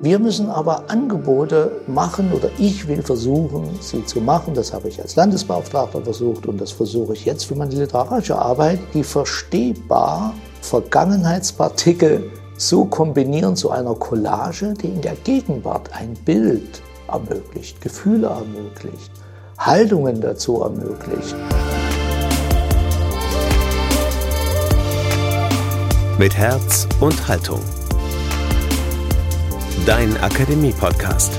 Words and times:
Wir 0.00 0.20
müssen 0.20 0.48
aber 0.48 0.88
Angebote 0.88 1.80
machen 1.88 2.32
oder 2.32 2.50
ich 2.56 2.86
will 2.86 3.02
versuchen, 3.02 3.68
sie 3.80 4.04
zu 4.04 4.20
machen. 4.20 4.54
Das 4.54 4.72
habe 4.72 4.88
ich 4.88 5.02
als 5.02 5.16
Landesbeauftragter 5.16 6.00
versucht 6.02 6.46
und 6.46 6.60
das 6.60 6.70
versuche 6.70 7.14
ich 7.14 7.24
jetzt 7.24 7.46
für 7.46 7.56
meine 7.56 7.74
literarische 7.74 8.38
Arbeit, 8.38 8.78
die 8.94 9.02
verstehbar 9.02 10.34
Vergangenheitspartikel 10.60 12.30
so 12.56 12.84
kombinieren 12.84 13.56
zu 13.56 13.72
einer 13.72 13.96
Collage, 13.96 14.72
die 14.74 14.86
in 14.86 15.00
der 15.00 15.16
Gegenwart 15.16 15.90
ein 15.92 16.14
Bild 16.24 16.80
ermöglicht, 17.08 17.80
Gefühle 17.80 18.28
ermöglicht, 18.28 19.10
Haltungen 19.58 20.20
dazu 20.20 20.62
ermöglicht. 20.62 21.34
Mit 26.18 26.36
Herz 26.36 26.86
und 27.00 27.26
Haltung 27.26 27.62
dein 29.88 30.14
Akademie-Podcast. 30.18 31.32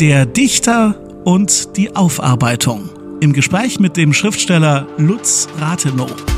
Der 0.00 0.24
Dichter 0.24 0.98
und 1.22 1.76
die 1.76 1.94
Aufarbeitung. 1.94 2.88
Im 3.20 3.34
Gespräch 3.34 3.80
mit 3.80 3.98
dem 3.98 4.14
Schriftsteller 4.14 4.86
Lutz 4.96 5.46
Rathenow. 5.58 6.35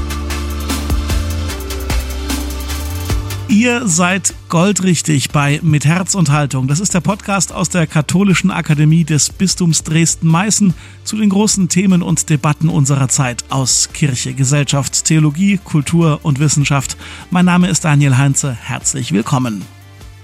Ihr 3.48 3.88
seid 3.88 4.34
goldrichtig 4.50 5.30
bei 5.30 5.58
Mit 5.62 5.86
Herz 5.86 6.14
und 6.14 6.30
Haltung. 6.30 6.68
Das 6.68 6.80
ist 6.80 6.92
der 6.92 7.00
Podcast 7.00 7.50
aus 7.50 7.70
der 7.70 7.86
Katholischen 7.86 8.50
Akademie 8.50 9.04
des 9.04 9.30
Bistums 9.30 9.84
Dresden-Meißen 9.84 10.74
zu 11.02 11.16
den 11.16 11.30
großen 11.30 11.70
Themen 11.70 12.02
und 12.02 12.28
Debatten 12.28 12.68
unserer 12.68 13.08
Zeit 13.08 13.46
aus 13.48 13.88
Kirche, 13.94 14.34
Gesellschaft, 14.34 15.06
Theologie, 15.06 15.58
Kultur 15.64 16.20
und 16.24 16.40
Wissenschaft. 16.40 16.98
Mein 17.30 17.46
Name 17.46 17.68
ist 17.68 17.86
Daniel 17.86 18.18
Heinze. 18.18 18.52
Herzlich 18.52 19.12
willkommen. 19.12 19.62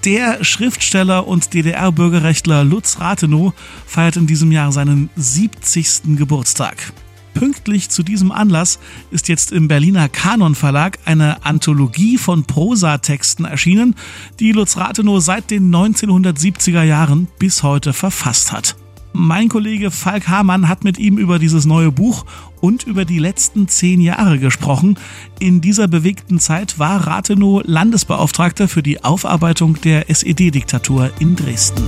Der 0.05 0.45
Schriftsteller 0.45 1.27
und 1.27 1.55
DDR-Bürgerrechtler 1.55 2.63
Lutz 2.63 3.01
Rathenow 3.01 3.55
feiert 3.87 4.17
in 4.17 4.27
diesem 4.27 4.53
Jahr 4.53 4.71
seinen 4.71 5.09
70. 5.17 6.17
Geburtstag. 6.19 6.93
Pünktlich 7.35 7.91
zu 7.91 8.03
diesem 8.03 8.33
Anlass 8.33 8.79
ist 9.11 9.29
jetzt 9.29 9.53
im 9.53 9.69
Berliner 9.69 10.09
Kanon 10.09 10.55
Verlag 10.55 10.99
eine 11.05 11.45
Anthologie 11.45 12.17
von 12.17 12.45
Prosatexten 12.45 13.45
erschienen, 13.45 13.97
die 14.41 14.53
Lutz 14.53 14.77
Rathenow 14.77 15.23
seit 15.23 15.51
den 15.51 15.75
1970er 15.75 16.83
Jahren 16.83 17.29
bis 17.39 17.63
heute 17.63 17.93
verfasst 17.93 18.53
hat. 18.53 18.77
Mein 19.17 19.49
Kollege 19.49 19.93
Falk 19.93 20.27
Hamann 20.27 20.69
hat 20.69 20.83
mit 20.83 20.99
ihm 20.99 21.19
über 21.19 21.39
dieses 21.39 21.67
neue 21.67 21.93
Buch 21.93 22.25
und 22.61 22.83
über 22.83 23.05
die 23.05 23.21
letzten 23.21 23.69
zehn 23.69 24.01
Jahre 24.01 24.41
gesprochen. 24.41 24.99
In 25.39 25.61
dieser 25.61 25.87
bewegten 25.87 26.41
Zeit 26.41 26.81
war 26.81 27.07
Rathenow 27.07 27.63
Landesbeauftragter 27.65 28.67
für 28.67 28.83
die 28.83 29.05
Aufarbeitung 29.05 29.81
der 29.81 30.11
SED-Diktatur 30.11 31.13
in 31.21 31.37
Dresden. 31.37 31.85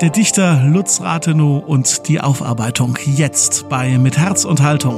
Der 0.00 0.08
Dichter 0.08 0.62
Lutz 0.64 1.02
Rathenow 1.02 1.62
und 1.62 2.08
die 2.08 2.22
Aufarbeitung 2.22 2.96
jetzt 3.04 3.68
bei 3.68 3.98
Mit 3.98 4.16
Herz 4.16 4.46
und 4.46 4.62
Haltung. 4.62 4.94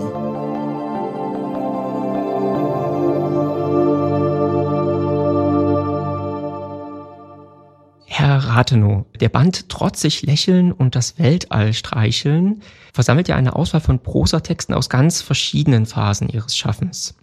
Herr 8.06 8.38
Rathenow, 8.44 9.06
der 9.18 9.28
Band 9.28 9.68
Trotzig 9.68 10.22
lächeln 10.22 10.70
und 10.70 10.94
das 10.94 11.18
Weltall 11.18 11.72
streicheln 11.72 12.62
versammelt 12.92 13.26
ja 13.26 13.34
eine 13.34 13.56
Auswahl 13.56 13.80
von 13.80 13.98
Prosatexten 13.98 14.72
aus 14.72 14.88
ganz 14.88 15.20
verschiedenen 15.20 15.86
Phasen 15.86 16.28
Ihres 16.28 16.56
Schaffens. 16.56 17.16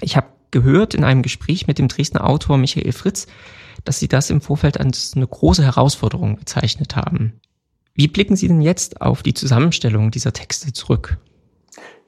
Ich 0.00 0.16
habe 0.16 0.28
gehört 0.52 0.94
in 0.94 1.02
einem 1.02 1.22
Gespräch 1.22 1.66
mit 1.66 1.78
dem 1.78 1.88
Dresdner 1.88 2.24
Autor 2.24 2.56
Michael 2.56 2.92
Fritz, 2.92 3.26
dass 3.84 3.98
Sie 3.98 4.08
das 4.08 4.30
im 4.30 4.40
Vorfeld 4.40 4.78
als 4.78 5.12
eine 5.14 5.26
große 5.26 5.64
Herausforderung 5.64 6.36
bezeichnet 6.36 6.96
haben. 6.96 7.40
Wie 7.94 8.08
blicken 8.08 8.36
Sie 8.36 8.48
denn 8.48 8.62
jetzt 8.62 9.00
auf 9.00 9.22
die 9.22 9.34
Zusammenstellung 9.34 10.10
dieser 10.10 10.32
Texte 10.32 10.72
zurück? 10.72 11.18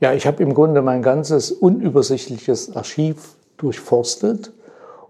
Ja, 0.01 0.13
ich 0.13 0.27
habe 0.27 0.43
im 0.43 0.55
Grunde 0.55 0.83
mein 0.83 1.03
ganzes 1.03 1.53
unübersichtliches 1.53 2.75
Archiv 2.75 3.37
durchforstet 3.57 4.53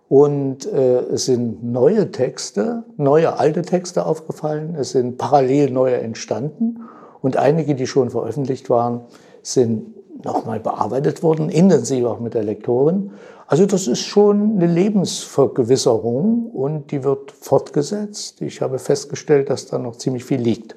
und 0.09 0.67
äh, 0.67 0.99
es 1.05 1.25
sind 1.25 1.65
neue 1.65 2.11
Texte, 2.11 2.85
neue 2.99 3.39
alte 3.39 3.63
Texte 3.63 4.05
aufgefallen, 4.05 4.75
es 4.75 4.91
sind 4.91 5.17
parallel 5.17 5.71
neue 5.71 5.97
entstanden 5.97 6.83
und 7.23 7.39
einige, 7.39 7.75
die 7.75 7.87
schon 7.87 8.11
veröffentlicht 8.11 8.69
waren, 8.69 9.01
sind 9.43 9.95
nochmal 10.25 10.61
bearbeitet 10.61 11.23
worden, 11.23 11.49
intensiv 11.49 12.05
auch 12.05 12.21
mit 12.21 12.35
der 12.35 12.45
Lektorin. 12.45 13.13
Also 13.53 13.67
das 13.67 13.87
ist 13.87 14.01
schon 14.01 14.57
eine 14.57 14.67
Lebensvergewisserung 14.67 16.47
und 16.47 16.91
die 16.91 17.05
wird 17.05 17.33
fortgesetzt. 17.33 18.41
Ich 18.41 18.63
habe 18.63 18.79
festgestellt, 18.79 19.51
dass 19.51 19.67
da 19.67 19.77
noch 19.77 19.97
ziemlich 19.97 20.25
viel 20.25 20.41
liegt. 20.41 20.75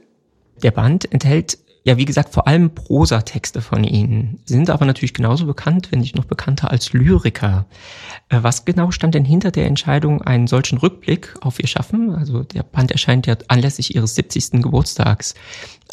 Der 0.62 0.72
Band 0.72 1.10
enthält 1.10 1.58
ja, 1.86 1.96
wie 1.96 2.04
gesagt, 2.04 2.34
vor 2.34 2.48
allem 2.48 2.72
Prosatexte 2.72 3.62
von 3.62 3.86
Ihnen, 3.86 4.42
Sie 4.44 4.56
sind 4.56 4.70
aber 4.70 4.86
natürlich 4.86 5.14
genauso 5.14 5.46
bekannt, 5.46 5.90
wenn 5.92 6.00
nicht 6.00 6.18
noch 6.18 6.26
bekannter 6.26 6.70
als 6.70 6.92
Lyriker. 6.92 7.66
Äh, 8.28 8.40
was 8.42 8.66
genau 8.66 8.92
stand 8.92 9.16
denn 9.16 9.24
hinter 9.24 9.52
der 9.52 9.68
Entscheidung, 9.68 10.22
einen 10.24 10.48
solchen 10.48 10.78
Rückblick 10.78 11.34
auf 11.40 11.62
Ihr 11.62 11.68
Schaffen, 11.68 12.14
also 12.14 12.44
der 12.44 12.64
Band 12.64 12.92
erscheint 12.92 13.26
ja 13.26 13.38
anlässlich 13.48 13.96
Ihres 13.96 14.16
70. 14.16 14.64
Geburtstags, 14.64 15.34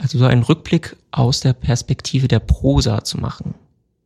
also 0.00 0.18
so 0.18 0.24
einen 0.24 0.42
Rückblick 0.42 0.96
aus 1.12 1.40
der 1.40 1.52
Perspektive 1.52 2.26
der 2.26 2.40
Prosa 2.40 3.04
zu 3.04 3.18
machen? 3.18 3.54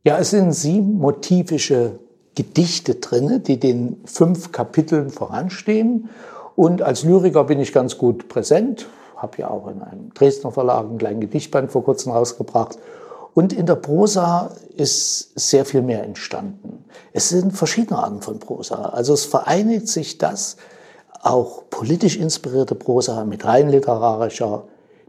Ja, 0.03 0.19
es 0.19 0.29
sind 0.29 0.51
sieben 0.51 0.97
motivische 0.97 1.99
Gedichte 2.37 2.95
drinne, 2.95 3.39
die 3.39 3.59
den 3.59 3.99
fünf 4.05 4.51
Kapiteln 4.51 5.09
voranstehen. 5.09 6.09
Und 6.55 6.83
als 6.83 7.01
Lyriker 7.01 7.45
bin 7.45 7.59
ich 7.59 7.73
ganz 7.73 7.97
gut 7.97 8.27
präsent, 8.27 8.85
habe 9.15 9.39
ja 9.39 9.49
auch 9.49 9.67
in 9.67 9.81
einem 9.81 10.13
Dresdner 10.13 10.51
Verlag 10.51 10.85
einen 10.85 10.99
kleinen 10.99 11.19
Gedichtband 11.19 11.71
vor 11.71 11.83
kurzem 11.83 12.11
rausgebracht. 12.11 12.77
Und 13.33 13.53
in 13.53 13.65
der 13.65 13.73
Prosa 13.75 14.51
ist 14.75 15.31
sehr 15.33 15.65
viel 15.65 15.81
mehr 15.81 16.03
entstanden. 16.03 16.85
Es 17.11 17.29
sind 17.29 17.57
verschiedene 17.57 17.97
Arten 17.97 18.21
von 18.21 18.37
Prosa. 18.37 18.83
Also 18.89 19.15
es 19.15 19.25
vereinigt 19.25 19.87
sich 19.87 20.19
das, 20.19 20.57
auch 21.23 21.63
politisch 21.71 22.17
inspirierte 22.17 22.75
Prosa 22.75 23.25
mit 23.25 23.45
rein 23.45 23.69
literarischer, 23.69 24.65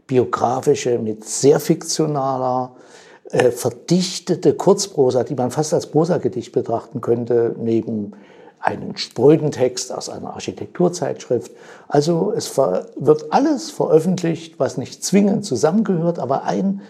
biografische, 0.07 0.97
mit 0.97 1.25
sehr 1.25 1.59
fiktionaler, 1.59 2.71
äh, 3.31 3.51
verdichtete 3.51 4.53
Kurzprosa, 4.53 5.23
die 5.23 5.35
man 5.35 5.51
fast 5.51 5.73
als 5.73 5.87
Prosagedicht 5.87 6.51
betrachten 6.51 7.01
könnte, 7.01 7.55
neben 7.59 8.13
einem 8.59 8.97
spröden 8.97 9.51
Text 9.51 9.93
aus 9.93 10.09
einer 10.09 10.33
Architekturzeitschrift. 10.33 11.51
Also 11.87 12.33
es 12.35 12.57
wird 12.57 13.31
alles 13.31 13.71
veröffentlicht, 13.71 14.59
was 14.59 14.77
nicht 14.77 15.03
zwingend 15.03 15.45
zusammengehört, 15.45 16.19
aber 16.19 16.43
ein 16.43 16.81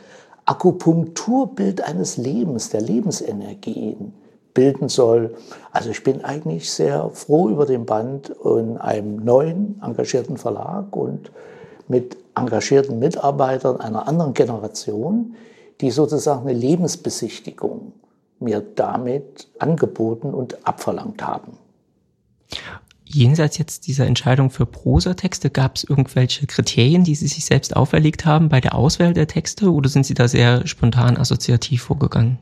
Akupunkturbild 0.45 1.81
eines 1.81 2.17
Lebens, 2.17 2.69
der 2.69 2.81
Lebensenergien 2.81 4.13
bilden 4.55 4.89
soll. 4.89 5.35
Also 5.71 5.91
ich 5.91 6.03
bin 6.03 6.25
eigentlich 6.25 6.71
sehr 6.71 7.11
froh 7.13 7.49
über 7.49 7.65
den 7.65 7.85
Band 7.85 8.29
in 8.43 8.77
einem 8.77 9.23
neuen, 9.23 9.79
engagierten 9.85 10.37
Verlag 10.37 10.95
und 10.95 11.31
mit 11.87 12.17
engagierten 12.35 12.97
Mitarbeitern 12.97 13.79
einer 13.79 14.07
anderen 14.07 14.33
Generation, 14.33 15.35
die 15.81 15.91
sozusagen 15.91 16.47
eine 16.47 16.57
Lebensbesichtigung 16.57 17.93
mir 18.39 18.61
damit 18.61 19.47
angeboten 19.59 20.33
und 20.33 20.65
abverlangt 20.67 21.25
haben. 21.25 21.57
Jenseits 23.11 23.57
jetzt 23.57 23.87
dieser 23.87 24.05
Entscheidung 24.05 24.51
für 24.51 24.65
Prosatexte, 24.65 25.49
gab 25.49 25.77
es 25.77 25.83
irgendwelche 25.83 26.45
Kriterien, 26.45 27.03
die 27.03 27.15
Sie 27.15 27.27
sich 27.27 27.43
selbst 27.45 27.75
auferlegt 27.75 28.25
haben 28.25 28.49
bei 28.49 28.61
der 28.61 28.75
Auswahl 28.75 29.13
der 29.13 29.27
Texte 29.27 29.71
oder 29.71 29.89
sind 29.89 30.05
Sie 30.05 30.13
da 30.13 30.27
sehr 30.27 30.67
spontan 30.67 31.17
assoziativ 31.17 31.81
vorgegangen? 31.83 32.37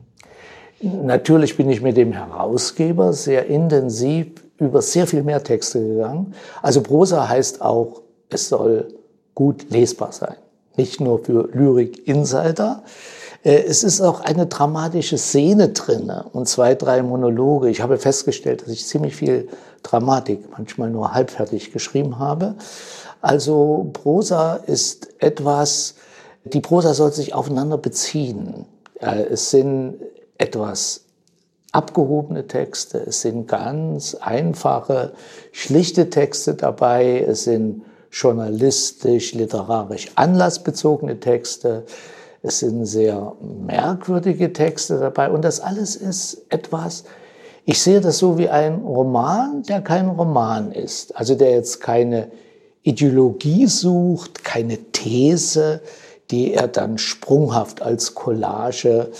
Natürlich 0.80 1.56
bin 1.56 1.70
ich 1.70 1.80
mit 1.80 1.96
dem 1.96 2.12
Herausgeber 2.12 3.12
sehr 3.12 3.46
intensiv 3.46 4.28
über 4.58 4.82
sehr 4.82 5.06
viel 5.06 5.22
mehr 5.22 5.42
Texte 5.42 5.80
gegangen. 5.80 6.34
Also 6.62 6.82
Prosa 6.82 7.28
heißt 7.28 7.62
auch, 7.62 8.02
es 8.28 8.48
soll 8.48 8.94
gut 9.34 9.70
lesbar 9.70 10.12
sein. 10.12 10.36
Nicht 10.76 11.00
nur 11.00 11.24
für 11.24 11.48
Lyrik-Insider, 11.52 12.82
es 13.42 13.84
ist 13.84 14.00
auch 14.00 14.20
eine 14.20 14.46
dramatische 14.46 15.16
Szene 15.16 15.68
drin 15.70 16.10
und 16.32 16.48
zwei, 16.48 16.74
drei 16.74 17.02
Monologe. 17.02 17.70
Ich 17.70 17.80
habe 17.80 17.98
festgestellt, 17.98 18.62
dass 18.62 18.68
ich 18.68 18.86
ziemlich 18.86 19.14
viel 19.16 19.48
Dramatik, 19.82 20.40
manchmal 20.50 20.90
nur 20.90 21.14
halbfertig 21.14 21.72
geschrieben 21.72 22.18
habe. 22.18 22.56
Also 23.20 23.90
Prosa 23.92 24.54
ist 24.54 25.08
etwas, 25.20 25.94
die 26.44 26.60
Prosa 26.60 26.94
soll 26.94 27.12
sich 27.12 27.34
aufeinander 27.34 27.78
beziehen. 27.78 28.66
Es 29.00 29.50
sind 29.50 30.00
etwas 30.36 31.02
abgehobene 31.72 32.46
Texte, 32.46 32.98
es 32.98 33.20
sind 33.20 33.46
ganz 33.46 34.14
einfache, 34.14 35.12
schlichte 35.52 36.10
Texte 36.10 36.54
dabei, 36.54 37.20
es 37.20 37.44
sind 37.44 37.82
journalistisch, 38.10 39.34
literarisch 39.34 40.08
anlassbezogene 40.14 41.20
Texte. 41.20 41.84
Es 42.42 42.60
sind 42.60 42.86
sehr 42.86 43.32
merkwürdige 43.66 44.52
Texte 44.52 44.98
dabei 44.98 45.30
und 45.30 45.44
das 45.44 45.60
alles 45.60 45.96
ist 45.96 46.44
etwas, 46.48 47.04
ich 47.64 47.82
sehe 47.82 48.00
das 48.00 48.18
so 48.18 48.38
wie 48.38 48.48
ein 48.48 48.76
Roman, 48.76 49.62
der 49.64 49.82
kein 49.82 50.08
Roman 50.08 50.72
ist, 50.72 51.14
also 51.16 51.34
der 51.34 51.50
jetzt 51.50 51.80
keine 51.80 52.28
Ideologie 52.82 53.66
sucht, 53.66 54.42
keine 54.42 54.78
These, 54.92 55.82
die 56.30 56.54
er 56.54 56.68
dann 56.68 56.96
sprunghaft 56.96 57.82
als 57.82 58.14
Collage 58.14 59.10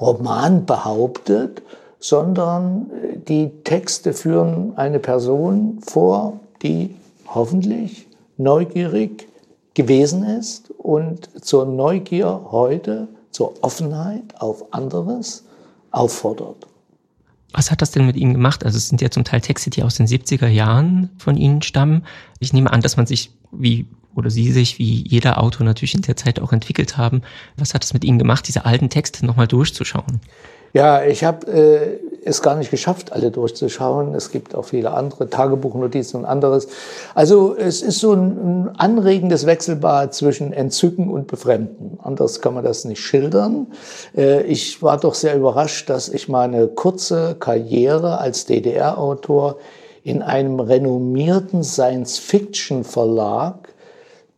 Roman 0.00 0.64
behauptet, 0.64 1.62
sondern 1.98 2.90
die 3.28 3.50
Texte 3.64 4.12
führen 4.14 4.72
eine 4.76 5.00
Person 5.00 5.80
vor, 5.82 6.40
die 6.62 6.94
hoffentlich 7.26 8.06
neugierig 8.36 9.28
gewesen 9.78 10.24
ist 10.24 10.72
und 10.76 11.30
zur 11.44 11.64
Neugier 11.64 12.46
heute, 12.50 13.06
zur 13.30 13.62
Offenheit 13.62 14.34
auf 14.40 14.74
anderes 14.74 15.44
auffordert. 15.92 16.66
Was 17.52 17.70
hat 17.70 17.80
das 17.80 17.92
denn 17.92 18.04
mit 18.04 18.16
Ihnen 18.16 18.34
gemacht? 18.34 18.64
Also 18.64 18.76
es 18.76 18.88
sind 18.88 19.00
ja 19.00 19.08
zum 19.08 19.22
Teil 19.22 19.40
Texte, 19.40 19.70
die 19.70 19.84
aus 19.84 19.94
den 19.94 20.08
70er 20.08 20.48
Jahren 20.48 21.10
von 21.16 21.36
Ihnen 21.36 21.62
stammen. 21.62 22.04
Ich 22.40 22.52
nehme 22.52 22.72
an, 22.72 22.80
dass 22.80 22.96
man 22.96 23.06
sich 23.06 23.30
wie 23.52 23.86
oder 24.16 24.30
Sie 24.30 24.50
sich 24.50 24.80
wie 24.80 25.06
jeder 25.06 25.40
Autor 25.40 25.64
natürlich 25.64 25.94
in 25.94 26.02
der 26.02 26.16
Zeit 26.16 26.40
auch 26.40 26.52
entwickelt 26.52 26.96
haben. 26.96 27.22
Was 27.56 27.72
hat 27.72 27.84
es 27.84 27.94
mit 27.94 28.04
Ihnen 28.04 28.18
gemacht, 28.18 28.48
diese 28.48 28.64
alten 28.64 28.90
Texte 28.90 29.24
nochmal 29.24 29.46
durchzuschauen? 29.46 30.20
Ja, 30.72 31.04
ich 31.04 31.22
habe 31.22 31.46
äh, 31.46 32.00
es 32.28 32.42
gar 32.42 32.56
nicht 32.56 32.70
geschafft, 32.70 33.12
alle 33.12 33.30
durchzuschauen. 33.30 34.14
Es 34.14 34.30
gibt 34.30 34.54
auch 34.54 34.66
viele 34.66 34.92
andere 34.92 35.28
Tagebuchnotizen 35.28 36.20
und 36.20 36.26
anderes. 36.26 36.68
Also 37.14 37.56
es 37.56 37.82
ist 37.82 38.00
so 38.00 38.12
ein, 38.12 38.70
anregendes 38.76 39.46
Wechselbad 39.46 40.14
zwischen 40.14 40.52
Entzücken 40.52 41.10
und 41.10 41.26
Befremden. 41.26 41.98
Anders 42.02 42.40
kann 42.40 42.54
man 42.54 42.64
das 42.64 42.84
nicht 42.84 43.00
schildern. 43.00 43.68
Äh, 44.16 44.42
ich 44.42 44.82
war 44.82 44.98
doch 44.98 45.14
sehr 45.14 45.36
überrascht, 45.36 45.90
dass 45.90 46.08
ich 46.08 46.28
meine 46.28 46.68
kurze 46.68 47.34
Karriere 47.38 48.18
als 48.18 48.46
DDR-Autor 48.46 49.56
in 50.04 50.22
einem 50.22 50.60
renommierten 50.60 51.64
Science-Fiction-Verlag 51.64 53.74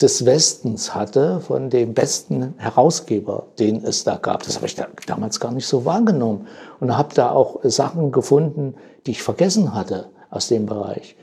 des 0.01 0.25
Westens 0.25 0.95
hatte, 0.95 1.41
von 1.41 1.69
dem 1.69 1.93
besten 1.93 2.55
Herausgeber, 2.57 3.45
den 3.59 3.85
es 3.85 4.05
da 4.05 4.17
gab. 4.17 4.45
Das 4.45 4.57
habe 4.57 4.67
ich 4.67 4.75
da 4.75 4.87
damals 5.07 5.41
gar 5.41 5.53
nicht 5.53 5.67
so 5.67 5.85
wahrgenommen 5.85 6.47
und 6.81 6.97
habe 6.97 7.15
da 7.15 7.31
auch 7.31 7.61
Sachen 7.65 8.11
gefunden, 8.11 8.75
die 9.07 9.13
ich 9.13 9.23
vergessen 9.23 9.75
hatte 9.75 10.07
aus 10.31 10.49
dem 10.49 10.67
Bereich. 10.67 11.17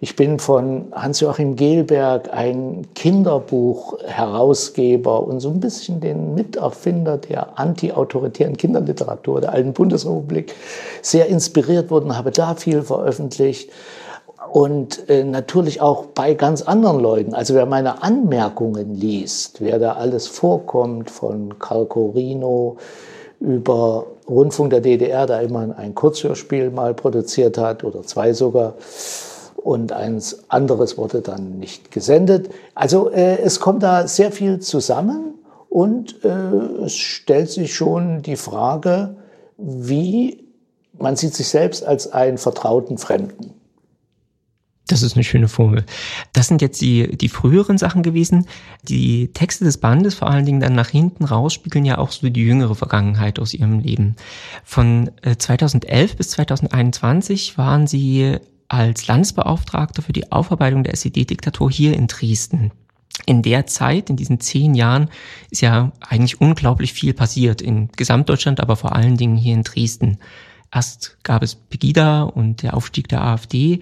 Ich 0.00 0.14
bin 0.14 0.38
von 0.38 0.92
Hans-Joachim 0.92 1.56
Gelberg 1.56 2.32
ein 2.32 2.86
Kinderbuch-Herausgeber 2.94 5.24
und 5.24 5.40
so 5.40 5.50
ein 5.50 5.58
bisschen 5.58 5.98
den 6.00 6.36
Miterfinder 6.36 7.18
der 7.18 7.58
anti-autoritären 7.58 8.56
Kinderliteratur 8.56 9.40
der 9.40 9.52
alten 9.52 9.72
Bundesrepublik 9.72 10.54
sehr 11.02 11.26
inspiriert 11.26 11.90
worden, 11.90 12.16
habe 12.16 12.30
da 12.30 12.54
viel 12.54 12.82
veröffentlicht 12.82 13.72
und 14.50 15.08
äh, 15.08 15.24
natürlich 15.24 15.80
auch 15.80 16.06
bei 16.06 16.34
ganz 16.34 16.62
anderen 16.62 17.00
Leuten. 17.00 17.34
Also 17.34 17.54
wer 17.54 17.66
meine 17.66 18.02
Anmerkungen 18.02 18.94
liest, 18.94 19.60
wer 19.60 19.78
da 19.78 19.92
alles 19.94 20.26
vorkommt, 20.26 21.10
von 21.10 21.58
Karl 21.58 21.86
Corino 21.86 22.76
über 23.40 24.06
Rundfunk 24.28 24.70
der 24.70 24.80
DDR, 24.80 25.26
da 25.26 25.40
immer 25.40 25.76
ein 25.76 25.94
Kurzhörspiel 25.94 26.70
mal 26.70 26.94
produziert 26.94 27.58
hat 27.58 27.84
oder 27.84 28.02
zwei 28.02 28.32
sogar, 28.32 28.74
und 29.56 29.92
eins 29.92 30.44
anderes 30.48 30.96
wurde 30.96 31.20
dann 31.20 31.58
nicht 31.58 31.90
gesendet. 31.90 32.48
Also 32.74 33.10
äh, 33.10 33.38
es 33.38 33.60
kommt 33.60 33.82
da 33.82 34.06
sehr 34.06 34.32
viel 34.32 34.60
zusammen 34.60 35.34
und 35.68 36.24
äh, 36.24 36.84
es 36.84 36.94
stellt 36.94 37.50
sich 37.50 37.74
schon 37.74 38.22
die 38.22 38.36
Frage, 38.36 39.16
wie 39.56 40.44
man 40.96 41.16
sieht 41.16 41.34
sich 41.34 41.48
selbst 41.48 41.84
als 41.84 42.12
einen 42.12 42.38
vertrauten 42.38 42.98
Fremden. 42.98 43.57
Das 44.88 45.02
ist 45.02 45.14
eine 45.14 45.24
schöne 45.24 45.48
Formel. 45.48 45.84
Das 46.32 46.48
sind 46.48 46.62
jetzt 46.62 46.80
die, 46.80 47.16
die 47.16 47.28
früheren 47.28 47.76
Sachen 47.76 48.02
gewesen. 48.02 48.46
Die 48.82 49.28
Texte 49.34 49.64
des 49.64 49.76
Bandes, 49.76 50.14
vor 50.14 50.28
allen 50.30 50.46
Dingen 50.46 50.60
dann 50.60 50.74
nach 50.74 50.88
hinten 50.88 51.24
raus, 51.24 51.52
spiegeln 51.52 51.84
ja 51.84 51.98
auch 51.98 52.10
so 52.10 52.28
die 52.28 52.40
jüngere 52.40 52.74
Vergangenheit 52.74 53.38
aus 53.38 53.52
ihrem 53.52 53.80
Leben. 53.80 54.16
Von 54.64 55.10
2011 55.22 56.12
äh, 56.12 56.16
bis 56.16 56.30
2021 56.30 57.58
waren 57.58 57.86
sie 57.86 58.38
als 58.68 59.06
Landesbeauftragter 59.06 60.00
für 60.02 60.14
die 60.14 60.32
Aufarbeitung 60.32 60.84
der 60.84 60.94
SED-Diktatur 60.94 61.70
hier 61.70 61.94
in 61.94 62.06
Dresden. 62.06 62.72
In 63.26 63.42
der 63.42 63.66
Zeit, 63.66 64.08
in 64.08 64.16
diesen 64.16 64.40
zehn 64.40 64.74
Jahren, 64.74 65.10
ist 65.50 65.60
ja 65.60 65.92
eigentlich 66.00 66.40
unglaublich 66.40 66.94
viel 66.94 67.12
passiert 67.12 67.60
in 67.60 67.88
Gesamtdeutschland, 67.96 68.60
aber 68.60 68.76
vor 68.76 68.94
allen 68.94 69.18
Dingen 69.18 69.36
hier 69.36 69.54
in 69.54 69.64
Dresden. 69.64 70.18
Erst 70.72 71.18
gab 71.22 71.42
es 71.42 71.54
Pegida 71.54 72.22
und 72.22 72.62
der 72.62 72.74
Aufstieg 72.74 73.08
der 73.08 73.22
AfD. 73.22 73.80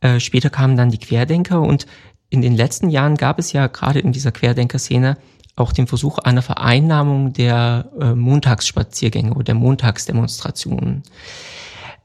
Äh, 0.00 0.20
später 0.20 0.50
kamen 0.50 0.76
dann 0.76 0.90
die 0.90 0.98
Querdenker 0.98 1.60
und 1.60 1.86
in 2.30 2.42
den 2.42 2.56
letzten 2.56 2.88
Jahren 2.90 3.16
gab 3.16 3.38
es 3.38 3.52
ja 3.52 3.68
gerade 3.68 4.00
in 4.00 4.12
dieser 4.12 4.32
Querdenker-Szene 4.32 5.16
auch 5.56 5.72
den 5.72 5.86
Versuch 5.86 6.18
einer 6.18 6.42
Vereinnahmung 6.42 7.32
der 7.32 7.90
äh, 8.00 8.14
Montagsspaziergänge 8.14 9.32
oder 9.32 9.44
der 9.44 9.54
Montagsdemonstrationen. 9.54 11.04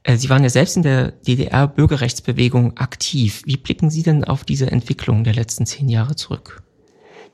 Äh, 0.04 0.16
Sie 0.16 0.30
waren 0.30 0.44
ja 0.44 0.50
selbst 0.50 0.76
in 0.76 0.82
der 0.82 1.10
DDR-Bürgerrechtsbewegung 1.10 2.76
aktiv. 2.76 3.42
Wie 3.44 3.56
blicken 3.56 3.90
Sie 3.90 4.02
denn 4.02 4.24
auf 4.24 4.44
diese 4.44 4.70
Entwicklung 4.70 5.24
der 5.24 5.34
letzten 5.34 5.66
zehn 5.66 5.88
Jahre 5.88 6.14
zurück? 6.14 6.62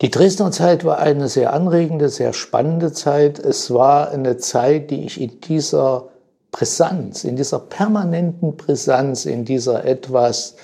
Die 0.00 0.10
Dresdner 0.10 0.50
Zeit 0.50 0.84
war 0.84 0.98
eine 0.98 1.28
sehr 1.28 1.52
anregende, 1.52 2.08
sehr 2.08 2.32
spannende 2.32 2.92
Zeit. 2.92 3.38
Es 3.38 3.70
war 3.70 4.10
eine 4.10 4.36
Zeit, 4.36 4.90
die 4.90 5.04
ich 5.06 5.20
in 5.20 5.40
dieser 5.40 6.08
Brisanz, 6.50 7.24
in 7.24 7.36
dieser 7.36 7.58
permanenten 7.58 8.56
Brisanz, 8.56 9.26
in 9.26 9.44
dieser 9.44 9.84
etwas 9.84 10.56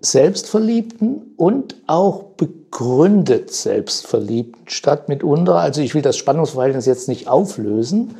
selbstverliebten 0.00 1.34
und 1.36 1.76
auch 1.86 2.24
begründet 2.36 3.52
selbstverliebten 3.52 4.68
Stadt 4.68 5.08
mitunter. 5.08 5.56
Also 5.56 5.80
ich 5.80 5.94
will 5.94 6.02
das 6.02 6.16
Spannungsverhältnis 6.16 6.86
jetzt 6.86 7.08
nicht 7.08 7.28
auflösen. 7.28 8.16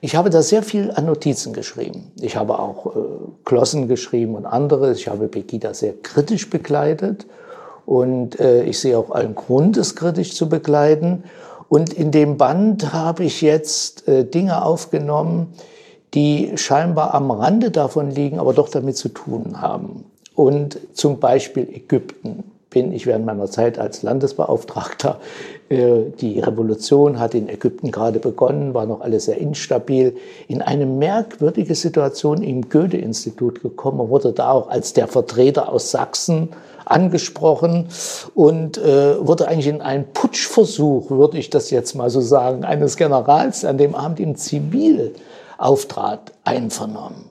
Ich 0.00 0.16
habe 0.16 0.30
da 0.30 0.42
sehr 0.42 0.62
viel 0.62 0.90
an 0.90 1.06
Notizen 1.06 1.52
geschrieben. 1.52 2.12
Ich 2.20 2.36
habe 2.36 2.58
auch 2.58 2.96
äh, 2.96 2.98
Klossen 3.44 3.88
geschrieben 3.88 4.34
und 4.34 4.46
anderes. 4.46 4.98
Ich 4.98 5.08
habe 5.08 5.28
Pegida 5.28 5.72
sehr 5.72 5.94
kritisch 5.94 6.50
begleitet 6.50 7.26
und 7.86 8.38
äh, 8.40 8.64
ich 8.64 8.80
sehe 8.80 8.98
auch 8.98 9.10
allen 9.10 9.34
Grund, 9.34 9.76
es 9.76 9.94
kritisch 9.94 10.34
zu 10.34 10.48
begleiten. 10.48 11.24
Und 11.68 11.92
in 11.92 12.10
dem 12.10 12.36
Band 12.36 12.92
habe 12.92 13.24
ich 13.24 13.40
jetzt 13.40 14.06
äh, 14.08 14.24
Dinge 14.24 14.64
aufgenommen, 14.64 15.54
die 16.14 16.52
scheinbar 16.56 17.14
am 17.14 17.30
Rande 17.30 17.70
davon 17.70 18.10
liegen, 18.10 18.38
aber 18.38 18.52
doch 18.52 18.68
damit 18.68 18.96
zu 18.96 19.08
tun 19.08 19.60
haben. 19.60 20.04
Und 20.34 20.78
zum 20.92 21.18
Beispiel 21.18 21.68
Ägypten 21.72 22.44
bin 22.70 22.92
ich 22.92 23.06
während 23.06 23.24
meiner 23.24 23.50
Zeit 23.50 23.78
als 23.78 24.02
Landesbeauftragter. 24.02 25.18
Äh, 25.68 26.10
die 26.20 26.40
Revolution 26.40 27.18
hat 27.18 27.34
in 27.34 27.48
Ägypten 27.48 27.90
gerade 27.90 28.18
begonnen, 28.18 28.74
war 28.74 28.86
noch 28.86 29.00
alles 29.00 29.24
sehr 29.24 29.38
instabil. 29.38 30.16
In 30.46 30.62
eine 30.62 30.86
merkwürdige 30.86 31.74
Situation 31.74 32.42
im 32.42 32.68
Goethe-Institut 32.68 33.62
gekommen, 33.62 34.08
wurde 34.10 34.32
da 34.32 34.50
auch 34.50 34.68
als 34.68 34.92
der 34.92 35.08
Vertreter 35.08 35.70
aus 35.70 35.90
Sachsen 35.90 36.50
angesprochen 36.86 37.88
und 38.34 38.78
äh, 38.78 39.26
wurde 39.26 39.48
eigentlich 39.48 39.66
in 39.66 39.82
einen 39.82 40.12
Putschversuch, 40.12 41.10
würde 41.10 41.38
ich 41.38 41.50
das 41.50 41.70
jetzt 41.70 41.94
mal 41.94 42.08
so 42.10 42.20
sagen, 42.20 42.64
eines 42.64 42.96
Generals 42.96 43.64
an 43.64 43.76
dem 43.76 43.94
Abend 43.94 44.20
im 44.20 44.36
Zivil 44.36 45.14
auftrat, 45.58 46.32
einvernommen. 46.44 47.26